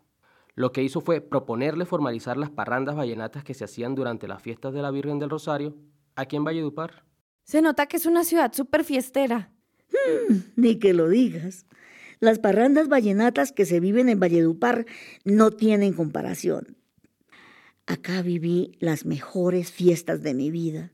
Lo 0.56 0.72
que 0.72 0.84
hizo 0.84 1.02
fue 1.02 1.20
proponerle 1.20 1.86
formalizar 1.86 2.38
las 2.38 2.50
parrandas 2.50 2.96
vallenatas 2.96 3.44
que 3.44 3.54
se 3.54 3.64
hacían 3.64 3.96
durante 3.96 4.28
las 4.28 4.42
fiestas 4.42 4.74
de 4.74 4.82
la 4.82 4.92
Virgen 4.92 5.20
del 5.20 5.30
Rosario 5.30 5.74
aquí 6.16 6.36
en 6.36 6.44
Valledupar. 6.44 7.04
Se 7.44 7.62
nota 7.62 7.88
que 7.88 7.98
es 7.98 8.06
una 8.06 8.24
ciudad 8.24 8.54
súper 8.54 8.84
fiestera. 8.84 9.52
Hmm, 9.90 10.36
ni 10.56 10.80
que 10.80 10.94
lo 10.94 11.10
digas. 11.10 11.66
Las 12.24 12.40
parrandas 12.40 12.88
vallenatas 12.88 13.52
que 13.52 13.66
se 13.66 13.82
viven 13.82 14.08
en 14.08 14.18
Valledupar 14.18 14.86
no 15.26 15.52
tienen 15.52 15.92
comparación. 15.92 16.78
Acá 17.86 18.22
viví 18.22 18.78
las 18.80 19.06
mejores 19.06 19.74
fiestas 19.74 20.24
de 20.24 20.34
mi 20.34 20.50
vida. 20.50 20.94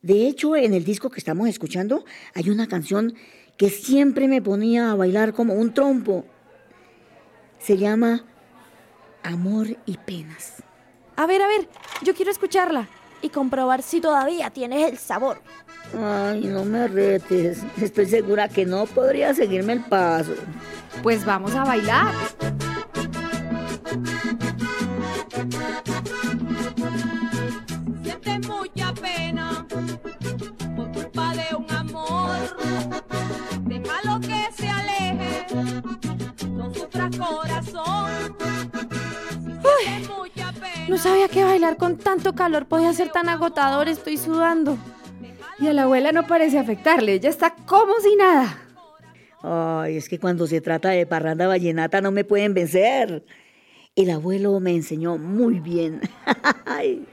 De 0.00 0.28
hecho, 0.28 0.54
en 0.54 0.74
el 0.74 0.84
disco 0.84 1.10
que 1.10 1.18
estamos 1.18 1.48
escuchando 1.48 2.04
hay 2.34 2.50
una 2.50 2.68
canción 2.68 3.14
que 3.56 3.68
siempre 3.68 4.28
me 4.28 4.40
ponía 4.40 4.92
a 4.92 4.94
bailar 4.94 5.34
como 5.34 5.54
un 5.54 5.74
trompo. 5.74 6.24
Se 7.58 7.76
llama 7.76 8.24
Amor 9.24 9.76
y 9.86 9.96
Penas. 9.96 10.62
A 11.16 11.26
ver, 11.26 11.42
a 11.42 11.48
ver, 11.48 11.68
yo 12.04 12.14
quiero 12.14 12.30
escucharla 12.30 12.88
y 13.22 13.28
comprobar 13.28 13.82
si 13.82 14.00
todavía 14.00 14.50
tienes 14.50 14.90
el 14.90 14.98
sabor. 14.98 15.40
Ay, 15.98 16.42
no 16.46 16.64
me 16.64 16.88
retes. 16.88 17.58
Estoy 17.80 18.06
segura 18.06 18.48
que 18.48 18.64
no 18.64 18.86
podría 18.86 19.34
seguirme 19.34 19.74
el 19.74 19.84
paso. 19.84 20.34
Pues 21.02 21.24
vamos 21.24 21.54
a 21.54 21.64
bailar. 21.64 22.14
No 40.90 40.98
sabía 40.98 41.28
que 41.28 41.44
bailar 41.44 41.76
con 41.76 41.98
tanto 41.98 42.34
calor 42.34 42.66
podía 42.66 42.92
ser 42.92 43.12
tan 43.12 43.28
agotador, 43.28 43.88
estoy 43.88 44.16
sudando. 44.16 44.76
Y 45.60 45.68
a 45.68 45.72
la 45.72 45.84
abuela 45.84 46.10
no 46.10 46.26
parece 46.26 46.58
afectarle, 46.58 47.12
ella 47.12 47.30
está 47.30 47.54
como 47.54 47.92
si 48.02 48.16
nada. 48.16 48.58
Ay, 49.40 49.98
es 49.98 50.08
que 50.08 50.18
cuando 50.18 50.48
se 50.48 50.60
trata 50.60 50.88
de 50.88 51.06
parranda 51.06 51.46
vallenata 51.46 52.00
no 52.00 52.10
me 52.10 52.24
pueden 52.24 52.54
vencer. 52.54 53.24
El 53.94 54.10
abuelo 54.10 54.58
me 54.58 54.74
enseñó 54.74 55.16
muy 55.16 55.60
bien. 55.60 56.00
Ay, 56.66 57.06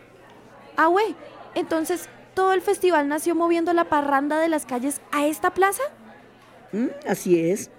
Ah, 0.75 0.87
güey, 0.87 1.15
entonces, 1.53 2.09
¿todo 2.33 2.53
el 2.53 2.61
festival 2.61 3.07
nació 3.07 3.35
moviendo 3.35 3.73
la 3.73 3.83
parranda 3.85 4.39
de 4.39 4.49
las 4.49 4.65
calles 4.65 5.01
a 5.11 5.27
esta 5.27 5.53
plaza? 5.53 5.83
¿Mm? 6.71 6.87
Así 7.07 7.39
es. 7.39 7.69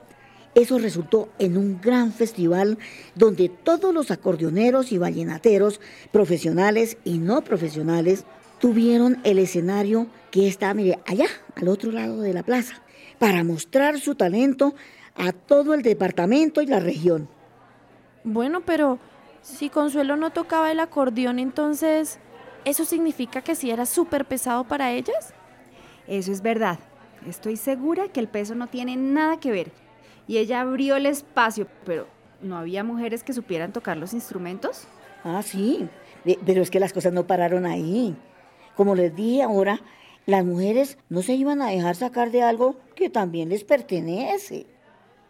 Eso 0.55 0.79
resultó 0.79 1.29
en 1.39 1.57
un 1.57 1.81
gran 1.81 2.13
festival 2.13 2.79
donde 3.15 3.49
todos 3.49 3.95
los 3.95 4.11
acordeoneros 4.11 4.93
y 4.93 4.99
vallenateros, 4.99 5.81
profesionales 6.11 6.97
y 7.05 7.19
no 7.19 7.43
profesionales, 7.43 8.25
tuvieron 8.59 9.19
el 9.25 9.39
escenario 9.39 10.09
que 10.31 10.49
está, 10.49 10.75
mire, 10.75 10.99
allá, 11.07 11.27
al 11.55 11.69
otro 11.69 11.93
lado 11.93 12.21
de 12.21 12.35
la 12.35 12.43
plaza, 12.43 12.83
para 13.19 13.45
mostrar 13.45 13.99
su 14.01 14.15
talento 14.15 14.75
a 15.15 15.33
todo 15.33 15.75
el 15.75 15.83
departamento 15.83 16.63
y 16.63 16.67
la 16.67 16.81
región. 16.81 17.29
Bueno, 18.25 18.63
pero 18.65 18.99
si 19.43 19.71
Consuelo 19.71 20.17
no 20.17 20.31
tocaba 20.31 20.71
el 20.71 20.81
acordeón, 20.81 21.39
entonces, 21.39 22.19
¿eso 22.65 22.85
significa 22.85 23.43
que 23.43 23.55
sí 23.55 23.71
era 23.71 23.87
súper 23.87 24.25
pesado 24.25 24.65
para 24.65 24.93
ellas? 24.93 25.33
Eso 26.07 26.33
es 26.33 26.43
verdad. 26.43 26.79
Estoy 27.27 27.57
segura 27.57 28.09
que 28.09 28.21
el 28.21 28.29
peso 28.29 28.55
no 28.55 28.69
tiene 28.69 28.97
nada 28.97 29.41
que 29.41 29.51
ver. 29.51 29.73
Y 30.29 30.37
ella 30.37 30.61
abrió 30.61 30.97
el 30.97 31.07
espacio, 31.07 31.67
pero 31.85 32.07
¿no 32.43 32.57
había 32.57 32.85
mujeres 32.85 33.25
que 33.25 33.33
supieran 33.33 33.73
tocar 33.73 33.97
los 33.97 34.13
instrumentos? 34.13 34.85
Ah, 35.25 35.43
sí, 35.43 35.89
pero 36.47 36.63
es 36.63 36.71
que 36.71 36.79
las 36.79 36.93
cosas 36.93 37.13
no 37.13 37.27
pararon 37.27 37.67
ahí. 37.67 38.15
Como 38.77 38.95
les 38.95 39.17
dije 39.17 39.43
ahora, 39.43 39.81
las 40.27 40.45
mujeres 40.45 40.99
no 41.09 41.23
se 41.23 41.35
iban 41.35 41.63
a 41.63 41.71
dejar 41.71 41.97
sacar 41.97 42.31
de 42.31 42.43
algo 42.43 42.77
que 42.95 43.09
también 43.09 43.49
les 43.49 43.65
pertenece. 43.65 44.67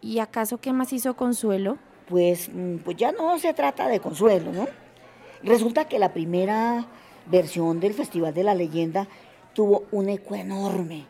¿Y 0.01 0.19
acaso 0.19 0.59
qué 0.59 0.73
más 0.73 0.93
hizo 0.93 1.15
Consuelo? 1.15 1.77
Pues, 2.09 2.49
mm, 2.53 2.77
pues 2.77 2.97
ya 2.97 3.11
no 3.11 3.39
se 3.39 3.53
trata 3.53 3.87
de 3.87 3.99
consuelo, 3.99 4.51
¿no? 4.51 4.67
Resulta 5.43 5.87
que 5.87 5.99
la 5.99 6.11
primera 6.11 6.87
versión 7.27 7.79
del 7.79 7.93
Festival 7.93 8.33
de 8.33 8.43
la 8.43 8.55
Leyenda 8.55 9.07
tuvo 9.53 9.83
un 9.91 10.09
eco 10.09 10.35
enorme. 10.35 11.05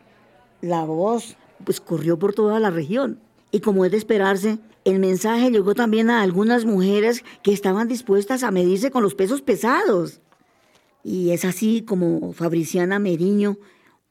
La 0.60 0.84
voz, 0.84 1.36
pues, 1.64 1.80
corrió 1.80 2.18
por 2.18 2.34
toda 2.34 2.60
la 2.60 2.70
región. 2.70 3.18
Y 3.50 3.60
como 3.60 3.84
es 3.84 3.90
de 3.90 3.96
esperarse, 3.96 4.58
el 4.84 4.98
mensaje 4.98 5.50
llegó 5.50 5.74
también 5.74 6.10
a 6.10 6.22
algunas 6.22 6.64
mujeres 6.64 7.24
que 7.42 7.52
estaban 7.52 7.88
dispuestas 7.88 8.42
a 8.42 8.50
medirse 8.50 8.90
con 8.90 9.02
los 9.02 9.14
pesos 9.14 9.42
pesados. 9.42 10.20
Y 11.02 11.30
es 11.30 11.44
así 11.44 11.82
como 11.82 12.32
Fabriciana 12.32 12.98
Meriño, 12.98 13.58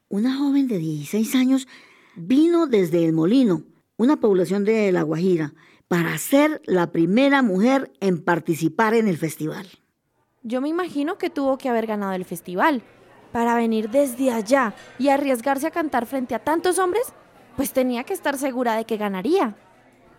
una 0.10 0.36
joven 0.38 0.67
de 0.67 0.77
16 0.77 1.36
años, 1.36 1.67
vino 2.15 2.67
desde 2.67 3.05
El 3.05 3.13
Molino, 3.13 3.63
una 3.98 4.19
población 4.19 4.65
de 4.65 4.91
La 4.91 5.03
Guajira, 5.03 5.53
para 5.88 6.17
ser 6.17 6.62
la 6.65 6.91
primera 6.91 7.41
mujer 7.41 7.91
en 8.00 8.24
participar 8.24 8.93
en 8.93 9.08
el 9.08 9.17
festival. 9.17 9.67
Yo 10.43 10.62
me 10.62 10.69
imagino 10.69 11.17
que 11.17 11.29
tuvo 11.29 11.58
que 11.58 11.69
haber 11.69 11.88
ganado 11.88 12.13
el 12.13 12.25
festival. 12.25 12.84
Para 13.31 13.55
venir 13.55 13.89
desde 13.89 14.31
allá 14.31 14.74
y 14.98 15.10
arriesgarse 15.10 15.67
a 15.67 15.72
cantar 15.72 16.05
frente 16.08 16.34
a 16.34 16.43
tantos 16.43 16.79
hombres, 16.79 17.13
pues 17.60 17.74
tenía 17.74 18.06
que 18.06 18.13
estar 18.13 18.38
segura 18.38 18.78
de 18.78 18.86
que 18.86 18.96
ganaría. 18.96 19.54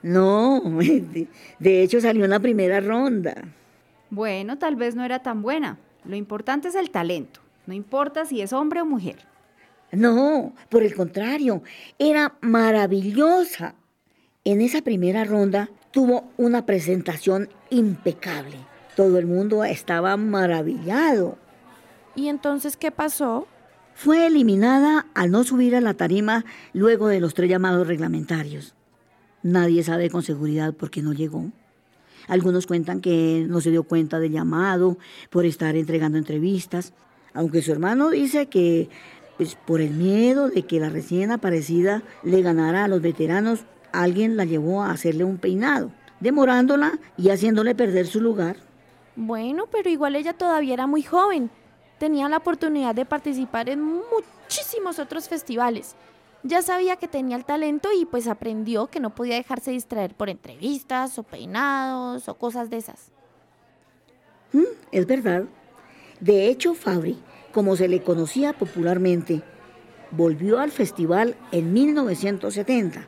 No, 0.03 0.61
de, 0.61 1.27
de 1.59 1.83
hecho 1.83 1.99
salió 1.99 2.27
en 2.27 2.33
la 2.33 2.39
primera 2.39 2.81
ronda. 2.81 3.35
Bueno, 4.11 4.59
tal 4.59 4.77
vez 4.77 4.95
no 4.95 5.07
era 5.07 5.21
tan 5.21 5.41
buena. 5.41 5.79
Lo 6.05 6.17
importante 6.17 6.69
es 6.69 6.75
el 6.75 6.91
talento. 6.91 7.41
No 7.65 7.73
importa 7.73 8.27
si 8.27 8.43
es 8.43 8.53
hombre 8.53 8.83
o 8.83 8.85
mujer. 8.85 9.25
No, 9.91 10.53
por 10.69 10.83
el 10.83 10.95
contrario, 10.95 11.63
era 11.99 12.35
maravillosa. 12.43 13.75
En 14.45 14.61
esa 14.61 14.83
primera 14.83 15.25
ronda 15.25 15.71
tuvo 15.93 16.25
una 16.37 16.67
presentación 16.67 17.49
impecable. 17.71 18.59
Todo 18.97 19.19
el 19.19 19.25
mundo 19.25 19.65
estaba 19.65 20.15
maravillado. 20.19 21.39
¿Y 22.15 22.29
entonces 22.29 22.77
qué 22.77 22.91
pasó? 22.91 23.49
Fue 24.03 24.27
eliminada 24.27 25.09
al 25.13 25.31
no 25.31 25.45
subir 25.45 25.77
a 25.77 25.83
la 25.83 25.93
tarima 25.93 26.47
luego 26.73 27.09
de 27.09 27.21
los 27.21 27.35
tres 27.35 27.51
llamados 27.51 27.87
reglamentarios. 27.87 28.75
Nadie 29.43 29.85
sabe 29.85 30.09
con 30.09 30.23
seguridad 30.23 30.73
por 30.73 30.91
qué 30.91 31.03
no 31.03 31.13
llegó. 31.13 31.53
Algunos 32.27 32.67
cuentan 32.67 33.03
que 33.03 33.45
no 33.47 33.61
se 33.61 33.71
dio 33.71 33.83
cuenta 33.83 34.19
del 34.19 34.33
llamado 34.33 34.97
por 35.29 35.45
estar 35.45 35.77
entregando 35.77 36.17
entrevistas, 36.17 36.95
aunque 37.35 37.61
su 37.61 37.73
hermano 37.73 38.09
dice 38.09 38.47
que 38.47 38.89
pues, 39.37 39.55
por 39.55 39.83
el 39.83 39.91
miedo 39.91 40.49
de 40.49 40.63
que 40.63 40.81
la 40.81 40.89
recién 40.89 41.31
aparecida 41.31 42.03
le 42.23 42.41
ganara 42.41 42.85
a 42.85 42.89
los 42.89 43.03
veteranos, 43.03 43.67
alguien 43.93 44.39
la 44.39 44.47
llevó 44.47 44.83
a 44.83 44.93
hacerle 44.93 45.25
un 45.25 45.37
peinado, 45.37 45.93
demorándola 46.21 46.99
y 47.19 47.29
haciéndole 47.29 47.75
perder 47.75 48.07
su 48.07 48.23
lugar. 48.23 48.57
Bueno, 49.15 49.67
pero 49.71 49.91
igual 49.91 50.17
ella 50.17 50.33
todavía 50.33 50.73
era 50.73 50.87
muy 50.87 51.03
joven. 51.03 51.51
Tenía 52.01 52.31
la 52.31 52.39
oportunidad 52.39 52.95
de 52.95 53.05
participar 53.05 53.69
en 53.69 53.83
muchísimos 53.83 54.99
otros 54.99 55.29
festivales. 55.29 55.97
Ya 56.43 56.63
sabía 56.63 56.97
que 56.97 57.09
tenía 57.09 57.37
el 57.37 57.45
talento 57.45 57.91
y 57.95 58.07
pues 58.07 58.27
aprendió 58.27 58.87
que 58.87 59.01
no 59.01 59.15
podía 59.15 59.35
dejarse 59.35 59.73
distraer 59.73 60.15
por 60.15 60.31
entrevistas 60.31 61.19
o 61.19 61.25
peinados 61.25 62.27
o 62.27 62.39
cosas 62.39 62.71
de 62.71 62.79
esas. 62.79 63.13
Mm, 64.55 64.63
es 64.93 65.07
verdad. 65.07 65.45
De 66.21 66.49
hecho, 66.49 66.73
Fabri, 66.73 67.19
como 67.53 67.77
se 67.77 67.87
le 67.87 68.03
conocía 68.03 68.55
popularmente, 68.55 69.43
volvió 70.11 70.59
al 70.59 70.71
festival 70.71 71.37
en 71.53 71.71
1970. 71.75 73.07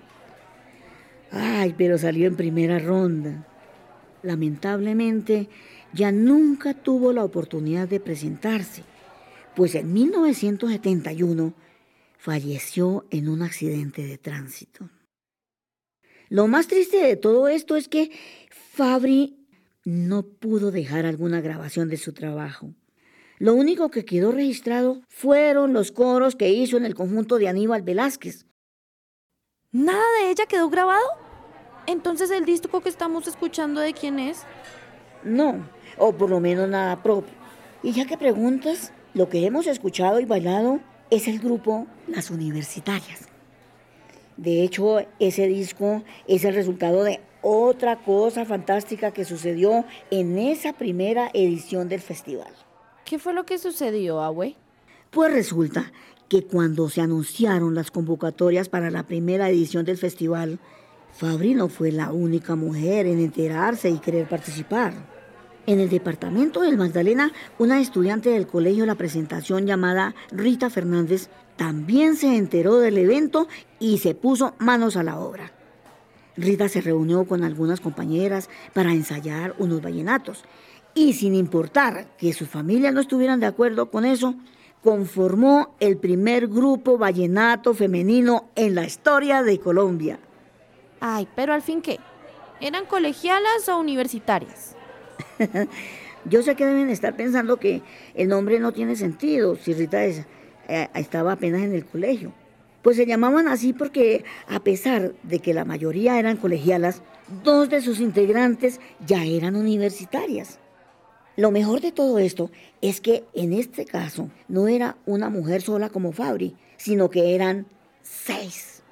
Ay, 1.31 1.75
pero 1.79 1.97
salió 1.97 2.27
en 2.29 2.37
primera 2.37 2.79
ronda. 2.79 3.47
Lamentablemente, 4.23 5.49
ya 5.93 6.13
nunca 6.13 6.75
tuvo 6.75 7.13
la 7.13 7.25
oportunidad 7.25 7.89
de 7.89 8.01
presentarse, 8.01 8.85
pues 9.55 9.75
en 9.75 9.93
1971 9.93 11.55
falleció 12.19 13.07
en 13.11 13.29
un 13.29 13.43
accidente 13.43 14.07
de 14.07 14.19
tránsito. 14.19 14.89
Lo 16.29 16.47
más 16.47 16.67
triste 16.67 16.99
de 16.99 17.17
todo 17.17 17.49
esto 17.49 17.77
es 17.77 17.89
que 17.89 18.11
Fabri 18.51 19.47
no 19.85 20.23
pudo 20.23 20.71
dejar 20.71 21.05
alguna 21.05 21.41
grabación 21.41 21.89
de 21.89 21.97
su 21.97 22.13
trabajo. 22.13 22.75
Lo 23.39 23.55
único 23.55 23.91
que 23.91 24.05
quedó 24.05 24.31
registrado 24.31 25.03
fueron 25.09 25.73
los 25.73 25.91
coros 25.91 26.37
que 26.37 26.51
hizo 26.51 26.77
en 26.77 26.87
el 26.87 26.95
conjunto 26.95 27.39
de 27.39 27.49
Aníbal 27.49 27.83
Velázquez. 27.83 28.47
¿Nada 29.73 30.05
de 30.21 30.31
ella 30.31 30.47
quedó 30.47 30.71
grabado? 30.71 31.05
Entonces 31.87 32.31
el 32.31 32.45
disco 32.45 32.81
que 32.81 32.89
estamos 32.89 33.27
escuchando 33.27 33.81
de 33.81 33.93
quién 33.93 34.19
es? 34.19 34.45
No, 35.25 35.67
o 35.99 36.12
por 36.12 36.31
lo 36.31 36.41
menos 36.41 36.69
nada 36.69 37.02
propio. 37.02 37.35
Y 37.83 37.93
ya 37.93 38.07
que 38.07 38.17
preguntas, 38.17 38.93
lo 39.14 39.29
que 39.29 39.47
hemos 39.47 39.67
escuchado 39.67 40.21
y 40.21 40.25
bailado 40.25 40.81
es 41.11 41.29
el 41.29 41.38
grupo 41.38 41.87
Las 42.09 42.31
Universitarias. 42.31 43.29
De 44.37 44.62
hecho, 44.62 45.00
ese 45.19 45.47
disco 45.47 46.02
es 46.26 46.45
el 46.45 46.55
resultado 46.55 47.05
de 47.05 47.21
otra 47.43 47.97
cosa 47.97 48.45
fantástica 48.45 49.11
que 49.11 49.25
sucedió 49.25 49.85
en 50.11 50.38
esa 50.38 50.73
primera 50.73 51.31
edición 51.35 51.88
del 51.88 52.00
festival. 52.00 52.52
¿Qué 53.05 53.19
fue 53.19 53.35
lo 53.35 53.45
que 53.45 53.59
sucedió, 53.59 54.23
Abue? 54.23 54.57
Pues 55.11 55.33
resulta 55.33 55.93
que 56.29 56.45
cuando 56.45 56.88
se 56.88 57.02
anunciaron 57.02 57.75
las 57.75 57.91
convocatorias 57.91 58.71
para 58.71 58.91
la 58.91 59.02
primera 59.02 59.50
edición 59.50 59.85
del 59.85 59.99
festival, 59.99 60.59
Fabri 61.12 61.52
no 61.52 61.69
fue 61.69 61.93
la 61.93 62.11
única 62.11 62.55
mujer 62.55 63.07
en 63.07 63.19
enterarse 63.19 63.91
y 63.91 63.99
querer 63.99 64.26
participar. 64.26 65.12
En 65.66 65.78
el 65.78 65.88
departamento 65.88 66.62
del 66.62 66.76
Magdalena, 66.76 67.33
una 67.59 67.81
estudiante 67.81 68.31
del 68.31 68.49
colegio 68.49 68.85
La 68.85 68.97
Presentación 68.97 69.64
llamada 69.64 70.14
Rita 70.33 70.71
Fernández 70.71 71.28
también 71.57 72.16
se 72.16 72.37
enteró 72.37 72.78
del 72.78 72.99
evento 72.99 73.47
y 73.78 73.99
se 73.99 74.16
puso 74.16 74.54
manos 74.59 74.97
a 74.97 75.04
la 75.04 75.21
obra. 75.21 75.52
Rita 76.37 76.69
se 76.69 76.81
reunió 76.81 77.25
con 77.26 77.45
algunas 77.45 77.81
compañeras 77.81 78.50
para 78.73 78.92
ensayar 78.92 79.54
unos 79.59 79.81
vallenatos 79.83 80.45
y 80.95 81.12
sin 81.12 81.35
importar 81.35 82.09
que 82.16 82.33
sus 82.33 82.49
familias 82.49 82.92
no 82.92 83.00
estuvieran 83.00 83.38
de 83.38 83.47
acuerdo 83.47 83.88
con 83.90 84.04
eso, 84.04 84.35
conformó 84.83 85.76
el 85.78 85.96
primer 85.96 86.48
grupo 86.48 86.98
vallenato 86.98 87.72
femenino 87.72 88.48
en 88.57 88.75
la 88.75 88.85
historia 88.85 89.44
de 89.44 89.61
Colombia. 89.61 90.18
Ay, 91.01 91.29
pero 91.37 91.53
al 91.55 91.62
fin 91.62 91.83
qué? 91.83 92.01
¿Eran 92.61 92.87
colegialas 92.87 93.68
o 93.68 93.79
universitarias? 93.79 94.77
Yo 96.25 96.42
sé 96.42 96.55
que 96.55 96.66
deben 96.66 96.88
estar 96.88 97.16
pensando 97.16 97.57
que 97.57 97.83
el 98.14 98.29
nombre 98.29 98.61
no 98.61 98.73
tiene 98.73 98.95
sentido 98.97 99.57
si 99.57 99.75
Rita 99.75 100.05
eh, 100.05 100.25
estaba 100.95 101.33
apenas 101.33 101.62
en 101.62 101.75
el 101.75 101.85
colegio. 101.85 102.33
Pues 102.83 102.97
se 102.97 103.07
llamaban 103.07 103.49
así 103.49 103.73
porque 103.73 104.25
a 104.49 104.61
pesar 104.61 105.14
de 105.23 105.38
que 105.40 105.55
la 105.55 105.64
mayoría 105.64 106.18
eran 106.18 106.37
colegialas, 106.37 107.03
dos 107.45 107.68
de 107.68 107.81
sus 107.81 108.01
integrantes 108.01 108.81
ya 109.05 109.25
eran 109.25 109.57
universitarias. 109.57 110.59
Lo 111.37 111.51
mejor 111.51 111.81
de 111.81 111.92
todo 111.92 112.18
esto 112.18 112.51
es 112.81 113.01
que 113.01 113.25
en 113.35 113.53
este 113.53 113.85
caso 113.85 114.31
no 114.49 114.68
era 114.68 114.97
una 115.07 115.31
mujer 115.31 115.62
sola 115.62 115.88
como 115.88 116.12
Fabri, 116.12 116.57
sino 116.77 117.09
que 117.09 117.35
eran 117.35 117.66
seis. 118.03 118.83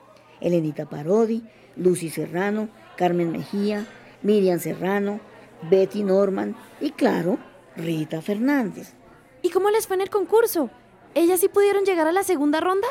Elenita 0.41 0.89
Parodi, 0.89 1.43
Lucy 1.77 2.09
Serrano, 2.09 2.69
Carmen 2.97 3.31
Mejía, 3.31 3.87
Miriam 4.23 4.59
Serrano, 4.59 5.21
Betty 5.69 6.03
Norman 6.03 6.57
y 6.81 6.91
claro, 6.91 7.39
Rita 7.77 8.23
Fernández. 8.23 8.95
¿Y 9.43 9.51
cómo 9.51 9.71
les 9.71 9.87
fue 9.87 9.97
en 9.97 10.03
el 10.03 10.11
concurso? 10.11 10.71
¿Ellas 11.15 11.41
sí 11.41 11.49
pudieron 11.49 11.85
llegar 11.85 12.07
a 12.07 12.13
la 12.13 12.23
segunda 12.23 12.61
ronda? 12.61 12.89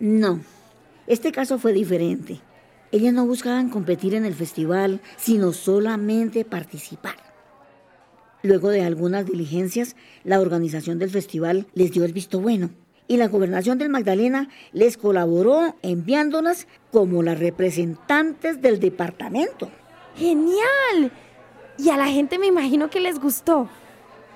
No, 0.00 0.40
este 1.06 1.32
caso 1.32 1.58
fue 1.58 1.72
diferente. 1.72 2.40
Ellas 2.90 3.12
no 3.12 3.26
buscaban 3.26 3.68
competir 3.68 4.14
en 4.14 4.24
el 4.24 4.34
festival, 4.34 5.00
sino 5.16 5.52
solamente 5.52 6.44
participar. 6.44 7.16
Luego 8.42 8.70
de 8.70 8.82
algunas 8.82 9.26
diligencias, 9.26 9.96
la 10.24 10.40
organización 10.40 10.98
del 10.98 11.10
festival 11.10 11.66
les 11.74 11.92
dio 11.92 12.04
el 12.04 12.12
visto 12.12 12.40
bueno 12.40 12.70
y 13.08 13.16
la 13.16 13.28
gobernación 13.28 13.78
del 13.78 13.88
Magdalena 13.88 14.48
les 14.72 14.96
colaboró 14.96 15.74
enviándolas 15.82 16.68
como 16.92 17.22
las 17.22 17.38
representantes 17.38 18.62
del 18.62 18.78
departamento. 18.78 19.70
¡Genial! 20.14 21.10
Y 21.78 21.90
a 21.90 21.96
la 21.96 22.08
gente 22.08 22.38
me 22.38 22.46
imagino 22.46 22.90
que 22.90 23.00
les 23.00 23.20
gustó. 23.20 23.68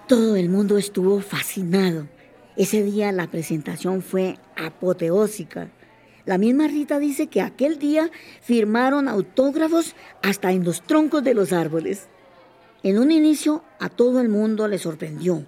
Todo 0.07 0.37
el 0.37 0.49
mundo 0.49 0.79
estuvo 0.79 1.21
fascinado. 1.21 2.07
Ese 2.57 2.85
día 2.85 3.11
la 3.11 3.29
presentación 3.29 4.01
fue 4.01 4.39
apoteósica. 4.57 5.71
La 6.25 6.39
misma 6.39 6.69
Rita 6.69 7.01
dice 7.01 7.27
que 7.27 7.41
aquel 7.41 7.81
día 7.81 8.11
firmaron 8.41 9.09
autógrafos 9.09 9.97
hasta 10.23 10.53
en 10.53 10.65
los 10.65 10.83
troncos 10.83 11.25
de 11.25 11.35
los 11.35 11.53
árboles. 11.53 12.07
En 12.85 12.99
un 12.99 13.11
inicio 13.11 13.65
a 13.81 13.89
todo 13.89 14.21
el 14.21 14.29
mundo 14.29 14.69
le 14.69 14.79
sorprendió. 14.79 15.45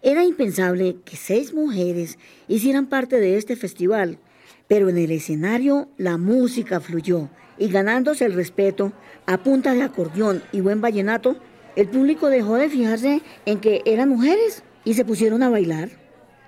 Era 0.00 0.24
impensable 0.24 0.96
que 1.04 1.16
seis 1.16 1.52
mujeres 1.52 2.18
hicieran 2.48 2.86
parte 2.86 3.20
de 3.20 3.36
este 3.36 3.56
festival, 3.56 4.18
pero 4.66 4.88
en 4.88 4.96
el 4.96 5.10
escenario 5.10 5.88
la 5.98 6.16
música 6.16 6.80
fluyó 6.80 7.28
y 7.58 7.68
ganándose 7.68 8.24
el 8.24 8.34
respeto 8.34 8.92
a 9.26 9.38
punta 9.38 9.74
de 9.74 9.82
acordeón 9.82 10.42
y 10.52 10.60
buen 10.60 10.80
vallenato, 10.80 11.36
el 11.76 11.88
público 11.88 12.28
dejó 12.28 12.56
de 12.56 12.68
fijarse 12.68 13.22
en 13.46 13.60
que 13.60 13.82
eran 13.84 14.08
mujeres 14.08 14.62
y 14.84 14.94
se 14.94 15.04
pusieron 15.04 15.42
a 15.42 15.50
bailar. 15.50 15.90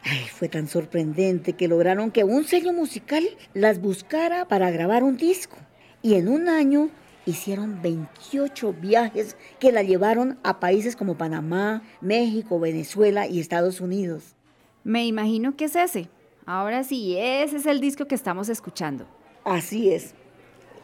Ay, 0.05 0.25
fue 0.33 0.49
tan 0.49 0.69
sorprendente 0.69 1.55
que 1.55 1.67
lograron 1.67 2.13
que 2.13 2.23
un 2.23 2.45
sello 2.45 2.73
musical 2.73 3.25
las 3.55 3.81
buscara 3.81 4.47
para 4.47 4.71
grabar 4.71 5.03
un 5.03 5.17
disco. 5.17 5.57
Y 6.01 6.15
en 6.15 6.29
un 6.29 6.49
año 6.49 6.91
hicieron 7.25 7.83
28 7.83 8.73
viajes 8.75 9.37
que 9.59 9.73
la 9.73 9.83
llevaron 9.83 10.39
a 10.45 10.61
países 10.61 10.95
como 10.95 11.19
Panamá, 11.19 11.83
México, 12.01 12.61
Venezuela 12.61 13.27
y 13.27 13.41
Estados 13.41 13.81
Unidos. 13.81 14.37
Me 14.85 15.05
imagino 15.07 15.57
que 15.57 15.65
es 15.65 15.75
ese. 15.75 16.09
Ahora 16.45 16.85
sí, 16.85 17.17
ese 17.19 17.57
es 17.57 17.67
el 17.67 17.81
disco 17.81 18.07
que 18.07 18.15
estamos 18.15 18.49
escuchando. 18.49 19.05
Así 19.45 19.91
es. 19.91 20.15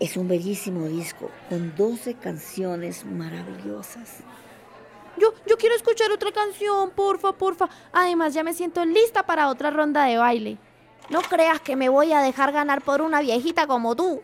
Es 0.03 0.17
un 0.17 0.27
bellísimo 0.27 0.89
disco 0.89 1.31
con 1.49 1.77
12 1.77 2.15
canciones 2.15 3.05
maravillosas. 3.05 4.17
Yo, 5.17 5.33
yo 5.49 5.57
quiero 5.57 5.77
escuchar 5.77 6.11
otra 6.11 6.33
canción, 6.33 6.91
porfa, 6.91 7.31
porfa. 7.35 7.69
Además, 7.93 8.35
ya 8.35 8.43
me 8.43 8.53
siento 8.53 8.85
lista 8.85 9.25
para 9.25 9.49
otra 9.49 9.71
ronda 9.71 10.07
de 10.07 10.17
baile. 10.17 10.59
No 11.09 11.23
creas 11.23 11.61
que 11.61 11.77
me 11.77 11.89
voy 11.89 12.13
a 12.13 12.19
dejar 12.19 12.51
ganar 12.51 12.83
por 12.83 13.01
una 13.01 13.21
viejita 13.21 13.69
como 13.69 13.95
tú. 13.95 14.21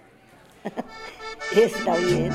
Está 1.55 1.95
bien. 1.95 2.33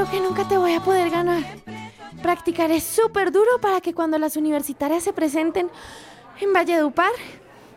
Creo 0.00 0.12
que 0.12 0.26
nunca 0.26 0.48
te 0.48 0.56
voy 0.56 0.72
a 0.72 0.80
poder 0.80 1.10
ganar. 1.10 1.42
Practicaré 2.22 2.80
súper 2.80 3.30
duro 3.30 3.60
para 3.60 3.82
que 3.82 3.92
cuando 3.92 4.18
las 4.18 4.34
universitarias 4.34 5.04
se 5.04 5.12
presenten 5.12 5.68
en 6.40 6.52
Valledupar 6.54 7.12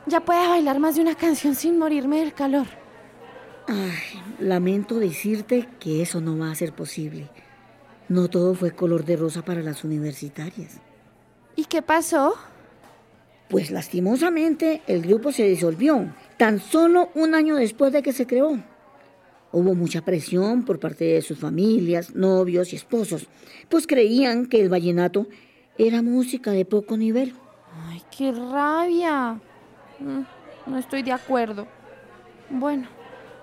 ya 0.05 0.21
pueda 0.21 0.47
bailar 0.47 0.79
más 0.79 0.95
de 0.95 1.01
una 1.01 1.15
canción 1.15 1.53
sin 1.53 1.77
morirme 1.77 2.19
del 2.19 2.33
calor. 2.33 2.65
Ay, 3.67 4.21
lamento 4.39 4.99
decirte 4.99 5.67
que 5.81 6.01
eso 6.01 6.21
no 6.21 6.37
va 6.37 6.49
a 6.49 6.55
ser 6.55 6.71
posible. 6.71 7.29
No 8.07 8.29
todo 8.29 8.55
fue 8.55 8.71
color 8.71 9.03
de 9.03 9.17
rosa 9.17 9.43
para 9.43 9.61
las 9.61 9.83
universitarias. 9.83 10.77
¿Y 11.57 11.65
qué 11.65 11.81
pasó? 11.81 12.35
Pues 13.49 13.69
lastimosamente 13.69 14.81
el 14.87 15.01
grupo 15.01 15.33
se 15.33 15.43
disolvió, 15.43 16.13
tan 16.37 16.61
solo 16.61 17.09
un 17.15 17.35
año 17.35 17.57
después 17.57 17.91
de 17.91 18.01
que 18.01 18.13
se 18.13 18.25
creó. 18.25 18.63
Hubo 19.53 19.75
mucha 19.75 20.01
presión 20.01 20.63
por 20.63 20.79
parte 20.79 21.05
de 21.05 21.21
sus 21.21 21.37
familias, 21.37 22.15
novios 22.15 22.73
y 22.73 22.75
esposos, 22.75 23.27
pues 23.69 23.85
creían 23.85 24.47
que 24.47 24.59
el 24.59 24.67
vallenato 24.67 25.27
era 25.77 26.01
música 26.01 26.49
de 26.49 26.65
poco 26.65 26.97
nivel. 26.97 27.35
¡Ay, 27.87 28.01
qué 28.17 28.31
rabia! 28.31 29.39
Mm, 29.99 30.21
no 30.65 30.77
estoy 30.79 31.03
de 31.03 31.11
acuerdo. 31.11 31.67
Bueno, 32.49 32.87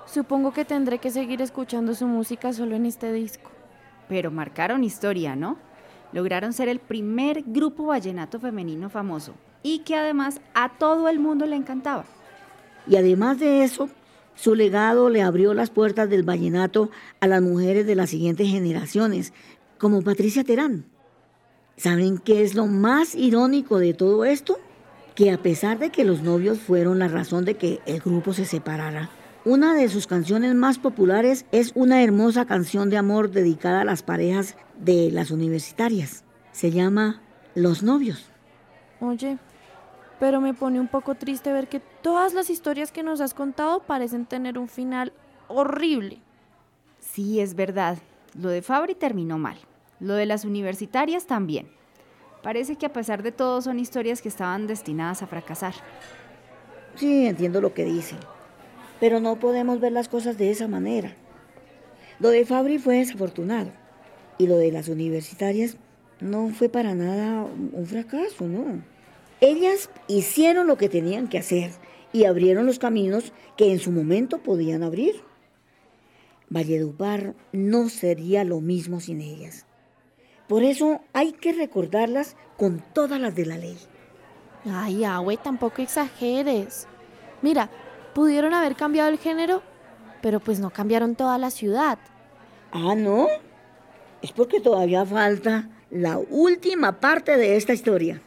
supongo 0.04 0.52
que 0.52 0.64
tendré 0.64 0.98
que 0.98 1.12
seguir 1.12 1.42
escuchando 1.42 1.94
su 1.94 2.08
música 2.08 2.52
solo 2.52 2.74
en 2.74 2.86
este 2.86 3.12
disco. 3.12 3.52
Pero 4.08 4.32
marcaron 4.32 4.82
historia, 4.82 5.36
¿no? 5.36 5.58
Lograron 6.12 6.52
ser 6.52 6.68
el 6.68 6.80
primer 6.80 7.44
grupo 7.46 7.86
vallenato 7.86 8.40
femenino 8.40 8.90
famoso 8.90 9.34
y 9.62 9.80
que 9.80 9.94
además 9.94 10.40
a 10.54 10.70
todo 10.70 11.08
el 11.08 11.20
mundo 11.20 11.46
le 11.46 11.54
encantaba. 11.54 12.04
Y 12.88 12.96
además 12.96 13.38
de 13.38 13.62
eso, 13.62 13.88
su 14.40 14.54
legado 14.54 15.10
le 15.10 15.20
abrió 15.20 15.52
las 15.52 15.68
puertas 15.68 16.08
del 16.08 16.22
vallenato 16.22 16.90
a 17.20 17.26
las 17.26 17.42
mujeres 17.42 17.86
de 17.86 17.94
las 17.94 18.08
siguientes 18.08 18.48
generaciones, 18.48 19.34
como 19.76 20.00
Patricia 20.00 20.44
Terán. 20.44 20.86
¿Saben 21.76 22.16
qué 22.16 22.42
es 22.42 22.54
lo 22.54 22.66
más 22.66 23.14
irónico 23.14 23.78
de 23.78 23.92
todo 23.92 24.24
esto? 24.24 24.58
Que 25.14 25.30
a 25.30 25.42
pesar 25.42 25.78
de 25.78 25.90
que 25.90 26.04
los 26.04 26.22
novios 26.22 26.58
fueron 26.58 26.98
la 26.98 27.08
razón 27.08 27.44
de 27.44 27.56
que 27.58 27.80
el 27.84 28.00
grupo 28.00 28.32
se 28.32 28.46
separara, 28.46 29.10
una 29.44 29.74
de 29.74 29.90
sus 29.90 30.06
canciones 30.06 30.54
más 30.54 30.78
populares 30.78 31.44
es 31.52 31.72
una 31.74 32.02
hermosa 32.02 32.46
canción 32.46 32.88
de 32.88 32.96
amor 32.96 33.30
dedicada 33.32 33.82
a 33.82 33.84
las 33.84 34.02
parejas 34.02 34.56
de 34.78 35.10
las 35.10 35.30
universitarias. 35.30 36.24
Se 36.52 36.70
llama 36.70 37.20
Los 37.54 37.82
novios. 37.82 38.24
Oye, 39.00 39.36
pero 40.20 40.40
me 40.42 40.52
pone 40.52 40.78
un 40.78 40.86
poco 40.86 41.14
triste 41.14 41.50
ver 41.50 41.66
que 41.66 41.80
todas 41.80 42.34
las 42.34 42.50
historias 42.50 42.92
que 42.92 43.02
nos 43.02 43.22
has 43.22 43.32
contado 43.32 43.80
parecen 43.80 44.26
tener 44.26 44.58
un 44.58 44.68
final 44.68 45.14
horrible. 45.48 46.18
Sí, 47.00 47.40
es 47.40 47.54
verdad. 47.54 47.96
Lo 48.38 48.50
de 48.50 48.60
Fabri 48.60 48.94
terminó 48.94 49.38
mal. 49.38 49.56
Lo 49.98 50.14
de 50.14 50.26
las 50.26 50.44
universitarias 50.44 51.26
también. 51.26 51.68
Parece 52.42 52.76
que 52.76 52.86
a 52.86 52.92
pesar 52.92 53.22
de 53.22 53.32
todo 53.32 53.62
son 53.62 53.78
historias 53.78 54.20
que 54.20 54.28
estaban 54.28 54.66
destinadas 54.66 55.22
a 55.22 55.26
fracasar. 55.26 55.74
Sí, 56.96 57.26
entiendo 57.26 57.62
lo 57.62 57.72
que 57.72 57.84
dicen. 57.84 58.18
Pero 59.00 59.20
no 59.20 59.36
podemos 59.36 59.80
ver 59.80 59.92
las 59.92 60.08
cosas 60.08 60.36
de 60.36 60.50
esa 60.50 60.68
manera. 60.68 61.14
Lo 62.18 62.28
de 62.28 62.44
Fabri 62.44 62.78
fue 62.78 62.98
desafortunado. 62.98 63.72
Y 64.36 64.46
lo 64.46 64.58
de 64.58 64.70
las 64.70 64.88
universitarias 64.88 65.78
no 66.20 66.48
fue 66.50 66.68
para 66.68 66.94
nada 66.94 67.42
un 67.42 67.86
fracaso, 67.86 68.46
¿no? 68.46 68.82
Ellas 69.40 69.90
hicieron 70.06 70.66
lo 70.66 70.76
que 70.76 70.88
tenían 70.88 71.28
que 71.28 71.38
hacer 71.38 71.70
y 72.12 72.24
abrieron 72.24 72.66
los 72.66 72.78
caminos 72.78 73.32
que 73.56 73.72
en 73.72 73.78
su 73.78 73.90
momento 73.90 74.38
podían 74.38 74.82
abrir. 74.82 75.22
Valledupar 76.48 77.34
no 77.52 77.88
sería 77.88 78.44
lo 78.44 78.60
mismo 78.60 79.00
sin 79.00 79.20
ellas. 79.20 79.66
Por 80.48 80.64
eso 80.64 81.00
hay 81.12 81.32
que 81.32 81.52
recordarlas 81.52 82.36
con 82.56 82.82
todas 82.92 83.20
las 83.20 83.34
de 83.34 83.46
la 83.46 83.56
ley. 83.56 83.78
Ay, 84.66 85.04
Agüe, 85.04 85.36
tampoco 85.36 85.80
exageres. 85.80 86.86
Mira, 87.40 87.70
pudieron 88.14 88.52
haber 88.52 88.74
cambiado 88.74 89.08
el 89.08 89.18
género, 89.18 89.62
pero 90.20 90.40
pues 90.40 90.60
no 90.60 90.70
cambiaron 90.70 91.14
toda 91.14 91.38
la 91.38 91.50
ciudad. 91.50 91.98
Ah, 92.72 92.94
¿no? 92.94 93.28
Es 94.22 94.32
porque 94.32 94.60
todavía 94.60 95.06
falta 95.06 95.68
la 95.90 96.18
última 96.18 97.00
parte 97.00 97.36
de 97.36 97.56
esta 97.56 97.72
historia. 97.72 98.20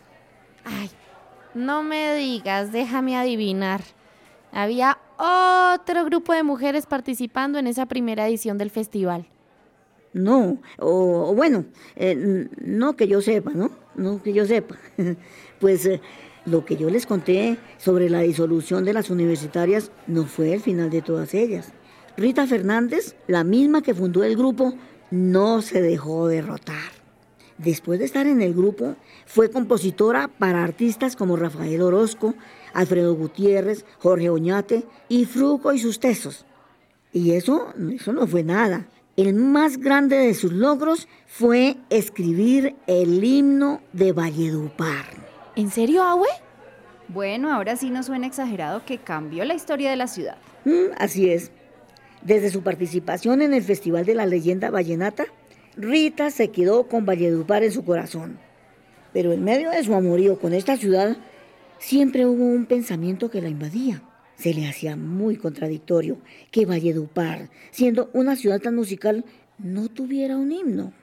Ay, 0.63 0.89
no 1.55 1.83
me 1.83 2.15
digas, 2.15 2.71
déjame 2.71 3.15
adivinar. 3.15 3.81
Había 4.51 4.99
otro 5.17 6.05
grupo 6.05 6.33
de 6.33 6.43
mujeres 6.43 6.85
participando 6.85 7.59
en 7.59 7.67
esa 7.67 7.85
primera 7.85 8.27
edición 8.27 8.57
del 8.57 8.69
festival. 8.69 9.25
No, 10.13 10.59
o, 10.77 11.33
bueno, 11.33 11.65
eh, 11.95 12.47
no 12.61 12.95
que 12.95 13.07
yo 13.07 13.21
sepa, 13.21 13.51
¿no? 13.51 13.71
No 13.95 14.21
que 14.21 14.31
yo 14.31 14.45
sepa. 14.45 14.77
pues 15.59 15.85
eh, 15.87 16.01
lo 16.45 16.65
que 16.65 16.77
yo 16.77 16.89
les 16.89 17.07
conté 17.07 17.57
sobre 17.77 18.09
la 18.09 18.21
disolución 18.21 18.85
de 18.85 18.93
las 18.93 19.09
universitarias 19.09 19.91
no 20.05 20.25
fue 20.25 20.53
el 20.53 20.61
final 20.61 20.91
de 20.91 21.01
todas 21.01 21.33
ellas. 21.33 21.73
Rita 22.15 22.45
Fernández, 22.45 23.15
la 23.27 23.43
misma 23.43 23.81
que 23.81 23.95
fundó 23.95 24.23
el 24.23 24.37
grupo, 24.37 24.75
no 25.09 25.63
se 25.63 25.81
dejó 25.81 26.27
derrotar. 26.27 26.92
Después 27.63 27.99
de 27.99 28.05
estar 28.05 28.27
en 28.27 28.41
el 28.41 28.53
grupo, 28.53 28.95
fue 29.25 29.49
compositora 29.49 30.27
para 30.27 30.63
artistas 30.63 31.15
como 31.15 31.37
Rafael 31.37 31.81
Orozco, 31.81 32.33
Alfredo 32.73 33.15
Gutiérrez, 33.15 33.85
Jorge 33.99 34.29
Oñate 34.29 34.83
y 35.07 35.23
Fruco 35.23 35.71
y 35.71 35.79
sus 35.79 35.99
tesos. 35.99 36.45
Y 37.13 37.31
eso, 37.31 37.73
eso 37.93 38.11
no 38.11 38.27
fue 38.27 38.43
nada. 38.43 38.87
El 39.15 39.33
más 39.35 39.77
grande 39.77 40.17
de 40.17 40.33
sus 40.33 40.51
logros 40.51 41.07
fue 41.25 41.77
escribir 41.89 42.75
el 42.85 43.23
himno 43.23 43.81
de 43.93 44.11
Valledupar. 44.11 45.05
¿En 45.55 45.69
serio, 45.69 46.03
Abue? 46.03 46.27
Bueno, 47.07 47.53
ahora 47.53 47.77
sí 47.77 47.91
no 47.91 48.03
suena 48.03 48.27
exagerado 48.27 48.83
que 48.85 48.97
cambió 48.97 49.45
la 49.45 49.53
historia 49.53 49.89
de 49.89 49.95
la 49.95 50.07
ciudad. 50.07 50.37
Mm, 50.65 50.95
así 50.97 51.29
es. 51.29 51.51
Desde 52.23 52.49
su 52.49 52.61
participación 52.61 53.41
en 53.41 53.53
el 53.53 53.63
Festival 53.63 54.05
de 54.05 54.15
la 54.15 54.25
Leyenda 54.25 54.71
Vallenata, 54.71 55.25
Rita 55.75 56.29
se 56.29 56.49
quedó 56.49 56.87
con 56.87 57.05
Valledupar 57.05 57.63
en 57.63 57.71
su 57.71 57.83
corazón. 57.83 58.37
Pero 59.11 59.31
en 59.31 59.43
medio 59.43 59.71
de 59.71 59.83
su 59.83 59.93
amorío 59.93 60.39
con 60.39 60.53
esta 60.53 60.77
ciudad, 60.77 61.17
siempre 61.79 62.25
hubo 62.25 62.45
un 62.45 62.65
pensamiento 62.65 63.29
que 63.29 63.41
la 63.41 63.49
invadía. 63.49 64.03
Se 64.35 64.53
le 64.53 64.67
hacía 64.67 64.95
muy 64.95 65.37
contradictorio 65.37 66.17
que 66.51 66.65
Valledupar, 66.65 67.49
siendo 67.71 68.09
una 68.13 68.35
ciudad 68.35 68.59
tan 68.59 68.75
musical, 68.75 69.25
no 69.57 69.87
tuviera 69.89 70.37
un 70.37 70.51
himno. 70.51 70.93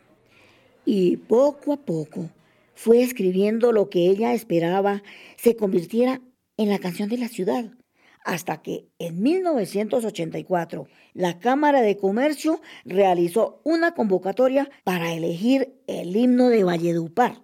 Y 0.85 1.17
poco 1.17 1.73
a 1.73 1.77
poco 1.77 2.31
fue 2.75 3.03
escribiendo 3.03 3.73
lo 3.73 3.91
que 3.91 4.09
ella 4.09 4.35
esperaba 4.35 5.03
se 5.37 5.57
convirtiera 5.57 6.21
en 6.57 6.69
la 6.69 6.79
canción 6.79 7.09
de 7.09 7.19
la 7.19 7.29
ciudad, 7.29 7.73
hasta 8.25 8.63
que 8.63 8.89
en 8.99 9.23
1984 9.23 10.87
la 11.15 11.39
Cámara 11.39 11.81
de 11.81 11.97
Comercio 11.97 12.61
realizó 12.85 13.61
una 13.65 13.95
convocatoria 13.95 14.71
para 14.85 15.13
elegir 15.13 15.81
el 15.87 16.15
himno 16.15 16.49
de 16.49 16.65
Valledupar. 16.65 17.43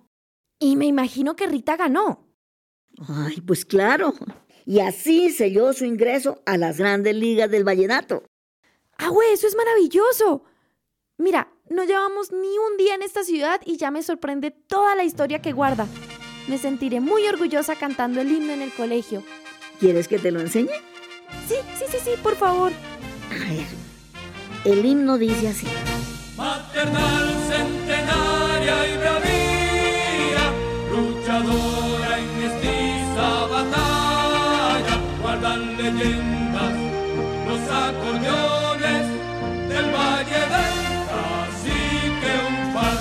Y 0.59 0.77
me 0.77 0.87
imagino 0.87 1.37
que 1.37 1.47
Rita 1.47 1.77
ganó. 1.77 2.27
Ay, 3.09 3.41
pues 3.41 3.65
claro. 3.65 4.15
Y 4.65 4.81
así 4.81 5.31
selló 5.31 5.73
su 5.73 5.85
ingreso 5.85 6.43
a 6.47 6.57
las 6.57 6.79
grandes 6.79 7.15
ligas 7.15 7.51
del 7.51 7.65
vallenato. 7.65 8.25
¡Ah, 8.99 9.09
güey! 9.09 9.33
Eso 9.33 9.47
es 9.47 9.55
maravilloso. 9.55 10.45
Mira, 11.19 11.53
no 11.69 11.85
llevamos 11.85 12.33
ni 12.33 12.59
un 12.59 12.77
día 12.77 12.95
en 12.95 13.03
esta 13.03 13.23
ciudad 13.23 13.61
y 13.65 13.77
ya 13.77 13.91
me 13.91 14.03
sorprende 14.03 14.51
toda 14.51 14.95
la 14.95 15.05
historia 15.05 15.41
que 15.41 15.53
guarda. 15.53 15.87
Me 16.49 16.59
sentiré 16.59 17.01
muy 17.01 17.27
orgullosa 17.27 17.77
cantando 17.77 18.21
el 18.21 18.31
himno 18.31 18.53
en 18.53 18.63
el 18.63 18.73
colegio. 18.73 19.23
¿Quieres 19.79 20.09
que 20.09 20.19
te 20.19 20.31
lo 20.31 20.41
enseñe? 20.41 20.69
Sí, 21.49 21.57
sí, 21.79 21.85
sí, 21.91 21.99
sí, 22.03 22.11
por 22.23 22.37
favor. 22.37 22.73
A 23.31 23.35
ver, 23.35 23.67
el 24.65 24.85
himno 24.85 25.19
dice 25.19 25.49
así. 25.49 25.67
Maternal, 26.37 27.35
centenaria 27.49 28.89
y 28.89 28.97
bravía, 28.97 30.53
luchadora 30.91 32.19
en 32.19 32.39
mestiza 32.39 33.47
batalla, 33.51 35.01
guardan 35.21 35.77
leyendas 35.77 36.75
los 37.47 37.61
acordeones 37.71 39.07
del 39.69 39.87
Valle 39.95 40.41
del 40.55 40.77
Cacique 41.11 42.33
un 42.49 42.75
par. 42.75 42.99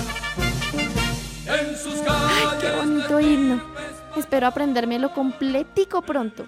En 1.58 1.76
sus 1.78 2.00
Ay, 2.06 2.58
qué 2.60 2.70
bonito 2.72 3.20
himno. 3.20 3.75
Espero 4.16 4.46
aprendérmelo 4.46 5.12
completico 5.12 6.00
pronto. 6.00 6.46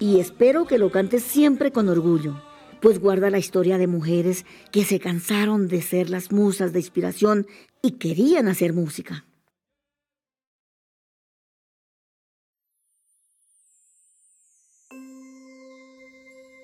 Y 0.00 0.18
espero 0.18 0.66
que 0.66 0.76
lo 0.76 0.90
cantes 0.90 1.22
siempre 1.22 1.70
con 1.70 1.88
orgullo, 1.88 2.42
pues 2.82 2.98
guarda 3.00 3.30
la 3.30 3.38
historia 3.38 3.78
de 3.78 3.86
mujeres 3.86 4.44
que 4.72 4.84
se 4.84 4.98
cansaron 4.98 5.68
de 5.68 5.82
ser 5.82 6.10
las 6.10 6.32
musas 6.32 6.72
de 6.72 6.80
inspiración 6.80 7.46
y 7.80 7.92
querían 7.92 8.48
hacer 8.48 8.72
música. 8.72 9.24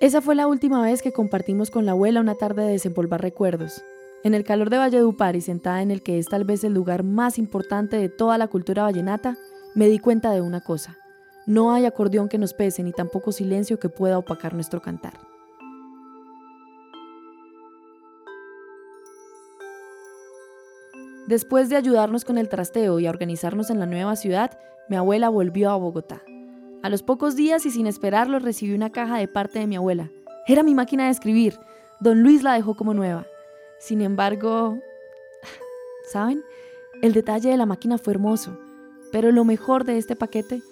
Esa 0.00 0.20
fue 0.20 0.35
la 0.35 0.48
última 0.48 0.83
vez 0.83 1.00
que 1.00 1.12
compartimos 1.12 1.70
con 1.70 1.87
la 1.87 1.92
abuela 1.92 2.20
una 2.20 2.35
tarde 2.35 2.64
de 2.64 2.72
desempolvar 2.72 3.22
recuerdos. 3.22 3.85
En 4.24 4.35
el 4.35 4.42
calor 4.42 4.68
de 4.68 4.78
Valledupar 4.78 5.37
y 5.37 5.40
sentada 5.40 5.83
en 5.83 5.92
el 5.92 6.02
que 6.02 6.18
es 6.18 6.26
tal 6.26 6.44
vez 6.44 6.64
el 6.64 6.74
lugar 6.74 7.05
más 7.05 7.38
importante 7.38 7.96
de 7.96 8.09
toda 8.09 8.37
la 8.38 8.48
cultura 8.48 8.83
vallenata, 8.83 9.38
me 9.74 9.88
di 9.88 9.98
cuenta 9.98 10.30
de 10.32 10.40
una 10.40 10.61
cosa. 10.61 10.98
No 11.46 11.72
hay 11.72 11.87
acordeón 11.87 12.28
que 12.28 12.38
nos 12.38 12.54
pese 12.54 12.82
ni 12.82 12.92
tampoco 12.92 13.32
silencio 13.32 13.78
que 13.78 13.88
pueda 13.88 14.18
opacar 14.18 14.54
nuestro 14.54 14.80
cantar. 14.80 15.14
Después 21.26 21.68
de 21.68 21.76
ayudarnos 21.76 22.24
con 22.24 22.37
el 22.37 22.48
trasteo 22.48 23.00
y 23.00 23.06
a 23.06 23.11
organizarnos 23.11 23.70
en 23.70 23.78
la 23.78 23.87
nueva 23.87 24.16
ciudad, 24.16 24.58
mi 24.88 24.96
abuela 24.96 25.28
volvió 25.28 25.70
a 25.70 25.76
Bogotá. 25.76 26.20
A 26.82 26.88
los 26.88 27.02
pocos 27.02 27.37
días 27.37 27.64
y 27.64 27.70
sin 27.70 27.87
esperarlo 27.87 28.38
recibí 28.38 28.74
una 28.74 28.90
caja 28.90 29.18
de 29.18 29.28
parte 29.28 29.61
de 29.61 29.66
mi 29.66 29.76
abuela. 29.76 30.11
Era 30.46 30.62
mi 30.62 30.74
máquina 30.74 31.04
de 31.04 31.11
escribir. 31.11 31.58
Don 32.00 32.22
Luis 32.22 32.42
la 32.42 32.54
dejó 32.54 32.74
como 32.74 32.92
nueva. 32.92 33.26
Sin 33.78 34.02
embargo, 34.02 34.78
¿saben? 36.12 36.42
El 37.00 37.12
detalle 37.12 37.50
de 37.50 37.56
la 37.56 37.66
máquina 37.66 37.98
fue 37.98 38.12
hermoso, 38.12 38.58
pero 39.12 39.31
lo 39.31 39.44
mejor 39.44 39.85
de 39.85 39.98
este 39.98 40.16
paquete 40.16 40.62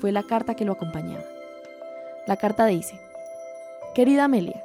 fue 0.00 0.10
la 0.10 0.24
carta 0.24 0.54
que 0.54 0.64
lo 0.64 0.72
acompañaba. 0.72 1.24
La 2.26 2.36
carta 2.36 2.66
dice, 2.66 2.98
Querida 3.94 4.24
Amelia, 4.24 4.64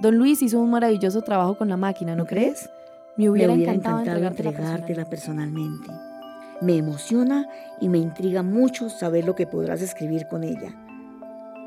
Don 0.00 0.18
Luis 0.18 0.42
hizo 0.42 0.58
un 0.58 0.70
maravilloso 0.70 1.22
trabajo 1.22 1.56
con 1.56 1.68
la 1.68 1.76
máquina, 1.76 2.16
¿no 2.16 2.26
crees? 2.26 2.68
Me 3.16 3.30
hubiera, 3.30 3.52
encantado, 3.54 4.00
entregártela 4.00 5.04
personalmente. 5.04 5.88
Me 6.60 6.76
emociona 6.76 7.48
y 7.80 7.88
me 7.88 7.98
intriga 7.98 8.42
mucho 8.42 8.90
saber 8.90 9.24
lo 9.24 9.34
que 9.34 9.46
podrás 9.46 9.82
escribir 9.82 10.26
con 10.26 10.42
ella. 10.42 10.74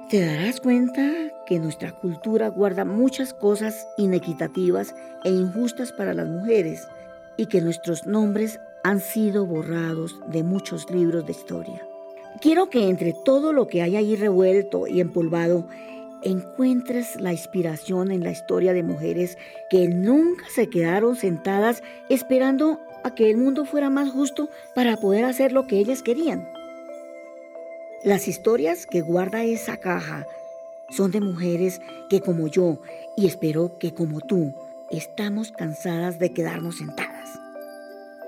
Te 0.09 0.25
darás 0.25 0.59
cuenta 0.59 1.01
que 1.45 1.59
nuestra 1.59 1.91
cultura 1.91 2.49
guarda 2.49 2.85
muchas 2.85 3.33
cosas 3.33 3.87
inequitativas 3.97 4.95
e 5.23 5.29
injustas 5.29 5.91
para 5.91 6.13
las 6.13 6.27
mujeres 6.27 6.87
y 7.37 7.45
que 7.45 7.61
nuestros 7.61 8.05
nombres 8.05 8.59
han 8.87 9.01
sido 9.01 9.45
borrados 9.45 10.17
de 10.27 10.43
muchos 10.43 10.89
libros 10.89 11.25
de 11.25 11.33
historia. 11.33 11.85
Quiero 12.39 12.69
que 12.69 12.87
entre 12.87 13.11
todo 13.25 13.51
lo 13.51 13.67
que 13.67 13.81
hay 13.81 13.97
ahí 13.97 14.15
revuelto 14.15 14.87
y 14.87 15.01
empolvado, 15.01 15.67
encuentres 16.23 17.19
la 17.19 17.33
inspiración 17.33 18.11
en 18.11 18.23
la 18.23 18.31
historia 18.31 18.71
de 18.71 18.83
mujeres 18.83 19.37
que 19.69 19.89
nunca 19.89 20.45
se 20.55 20.69
quedaron 20.69 21.17
sentadas 21.17 21.83
esperando 22.07 22.79
a 23.03 23.13
que 23.13 23.29
el 23.29 23.35
mundo 23.35 23.65
fuera 23.65 23.89
más 23.89 24.09
justo 24.09 24.47
para 24.73 24.95
poder 24.95 25.25
hacer 25.25 25.51
lo 25.51 25.67
que 25.67 25.79
ellas 25.79 26.01
querían. 26.01 26.47
Las 28.05 28.29
historias 28.29 28.85
que 28.85 29.01
guarda 29.01 29.43
esa 29.43 29.75
caja 29.75 30.25
son 30.91 31.11
de 31.11 31.19
mujeres 31.19 31.81
que 32.09 32.21
como 32.21 32.47
yo, 32.47 32.79
y 33.17 33.27
espero 33.27 33.77
que 33.79 33.93
como 33.93 34.21
tú, 34.21 34.53
estamos 34.91 35.51
cansadas 35.51 36.19
de 36.19 36.31
quedarnos 36.31 36.77
sentadas. 36.77 37.16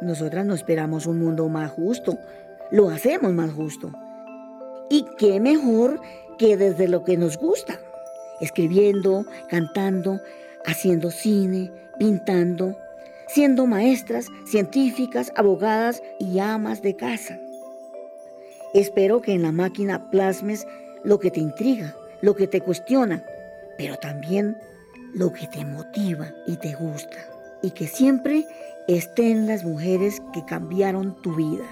Nosotras 0.02 0.46
no 0.46 0.54
esperamos 0.54 1.06
un 1.06 1.20
mundo 1.20 1.50
más 1.50 1.72
justo, 1.72 2.18
lo 2.72 2.90
hacemos 2.90 3.34
más 3.34 3.52
justo. 3.52 3.92
Y 4.90 5.06
qué 5.18 5.40
mejor 5.40 6.00
que 6.38 6.58
desde 6.58 6.88
lo 6.88 7.04
que 7.04 7.18
nos 7.18 7.38
gusta, 7.38 7.80
escribiendo, 8.40 9.26
cantando, 9.50 10.20
haciendo 10.66 11.12
cine, 11.12 11.72
pintando, 11.98 12.78
siendo 13.28 13.68
maestras, 13.68 14.28
científicas, 14.48 15.32
abogadas 15.36 16.02
y 16.18 16.40
amas 16.40 16.82
de 16.82 16.96
casa. 16.96 17.40
Espero 18.74 19.22
que 19.22 19.34
en 19.34 19.42
la 19.42 19.52
máquina 19.52 20.10
plasmes 20.10 20.66
lo 21.04 21.20
que 21.20 21.32
te 21.32 21.40
intriga, 21.40 21.96
lo 22.22 22.36
que 22.36 22.48
te 22.48 22.62
cuestiona, 22.62 23.24
pero 23.78 23.98
también 23.98 24.58
lo 25.14 25.32
que 25.34 25.48
te 25.48 25.66
motiva 25.66 26.34
y 26.48 26.58
te 26.58 26.74
gusta. 26.76 27.18
Y 27.62 27.72
que 27.72 27.88
siempre 27.88 28.46
estén 28.97 29.45
las 29.45 29.63
mujeres 29.63 30.21
que 30.34 30.43
cambiaron 30.45 31.15
tu 31.21 31.36
vida. 31.36 31.65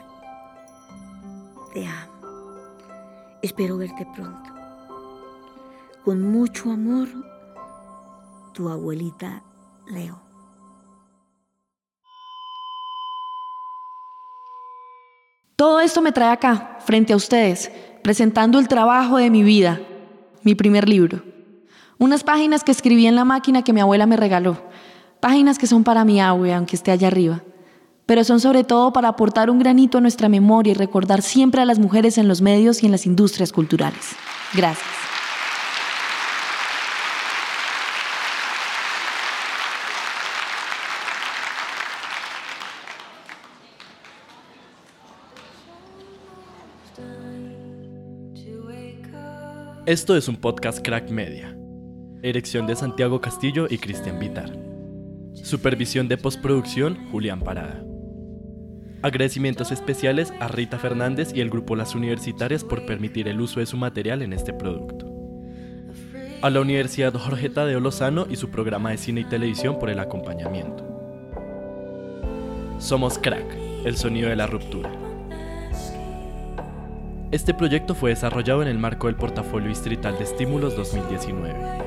Te 1.74 1.86
amo. 1.88 2.14
Espero 3.42 3.78
verte 3.78 4.08
pronto. 4.16 4.52
Con 6.06 6.22
mucho 6.22 6.72
amor, 6.72 7.08
tu 8.54 8.70
abuelita 8.70 9.42
Leo. 9.88 10.22
Todo 15.56 15.80
esto 15.80 16.04
me 16.04 16.12
trae 16.12 16.32
acá, 16.32 16.78
frente 16.82 17.14
a 17.14 17.16
ustedes, 17.16 17.72
presentando 18.04 18.60
el 18.60 18.68
trabajo 18.68 19.18
de 19.18 19.32
mi 19.32 19.42
vida, 19.42 19.82
mi 20.44 20.54
primer 20.54 20.88
libro. 20.88 21.24
Unas 21.98 22.24
páginas 22.24 22.64
que 22.64 22.72
escribí 22.72 23.08
en 23.08 23.16
la 23.16 23.26
máquina 23.26 23.64
que 23.64 23.74
mi 23.74 23.82
abuela 23.82 24.06
me 24.06 24.18
regaló. 24.18 24.67
Páginas 25.20 25.58
que 25.58 25.68
son 25.68 25.84
para 25.84 26.06
mi 26.06 26.22
abuela, 26.22 26.58
aunque 26.58 26.76
esté 26.76 26.92
allá 26.92 27.08
arriba. 27.08 27.44
Pero 28.06 28.24
son 28.24 28.40
sobre 28.40 28.64
todo 28.64 28.94
para 28.94 29.10
aportar 29.10 29.50
un 29.50 29.60
granito 29.60 29.98
a 29.98 30.02
nuestra 30.02 30.30
memoria 30.30 30.72
y 30.72 30.76
recordar 30.76 31.22
siempre 31.22 31.62
a 31.62 31.66
las 31.66 31.80
mujeres 31.80 32.18
en 32.18 32.28
los 32.28 32.42
medios 32.42 32.84
y 32.84 32.86
en 32.86 32.92
las 32.92 33.06
industrias 33.06 33.52
culturales. 33.52 34.16
Gracias. 34.54 34.88
Esto 49.88 50.18
es 50.18 50.28
un 50.28 50.36
podcast 50.36 50.86
Crack 50.86 51.10
Media. 51.10 51.58
Erección 52.22 52.68
de 52.68 52.76
Santiago 52.76 53.22
Castillo 53.22 53.68
y 53.70 53.78
Cristian 53.78 54.20
Vitar. 54.20 54.67
Supervisión 55.44 56.08
de 56.08 56.18
postproducción 56.18 57.10
Julián 57.12 57.40
Parada. 57.40 57.84
Agradecimientos 59.02 59.72
especiales 59.72 60.34
a 60.40 60.48
Rita 60.48 60.78
Fernández 60.78 61.32
y 61.34 61.42
el 61.42 61.50
grupo 61.50 61.76
Las 61.76 61.96
Universitarias 61.96 62.64
por 62.64 62.86
permitir 62.86 63.28
el 63.28 63.40
uso 63.40 63.60
de 63.60 63.66
su 63.66 63.78
material 63.78 64.22
en 64.22 64.34
este 64.34 64.52
producto. 64.52 65.06
A 66.42 66.50
la 66.50 66.60
Universidad 66.60 67.14
Jorge 67.14 67.50
Tadeo 67.50 67.80
Lozano 67.80 68.28
y 68.30 68.36
su 68.36 68.50
programa 68.50 68.92
de 68.92 68.98
cine 68.98 69.22
y 69.22 69.26
televisión 69.26 69.80
por 69.80 69.90
el 69.90 70.00
acompañamiento. 70.00 70.84
Somos 72.80 73.18
Crack, 73.18 73.58
el 73.86 73.96
sonido 73.96 74.30
de 74.30 74.36
la 74.36 74.48
ruptura. 74.48 74.92
Este 77.32 77.54
proyecto 77.54 77.96
fue 77.96 78.10
desarrollado 78.10 78.62
en 78.62 78.68
el 78.68 78.80
marco 78.80 79.08
del 79.08 79.16
Portafolio 79.16 79.70
Distrital 79.70 80.18
de 80.18 80.24
Estímulos 80.24 80.76
2019. 80.76 81.87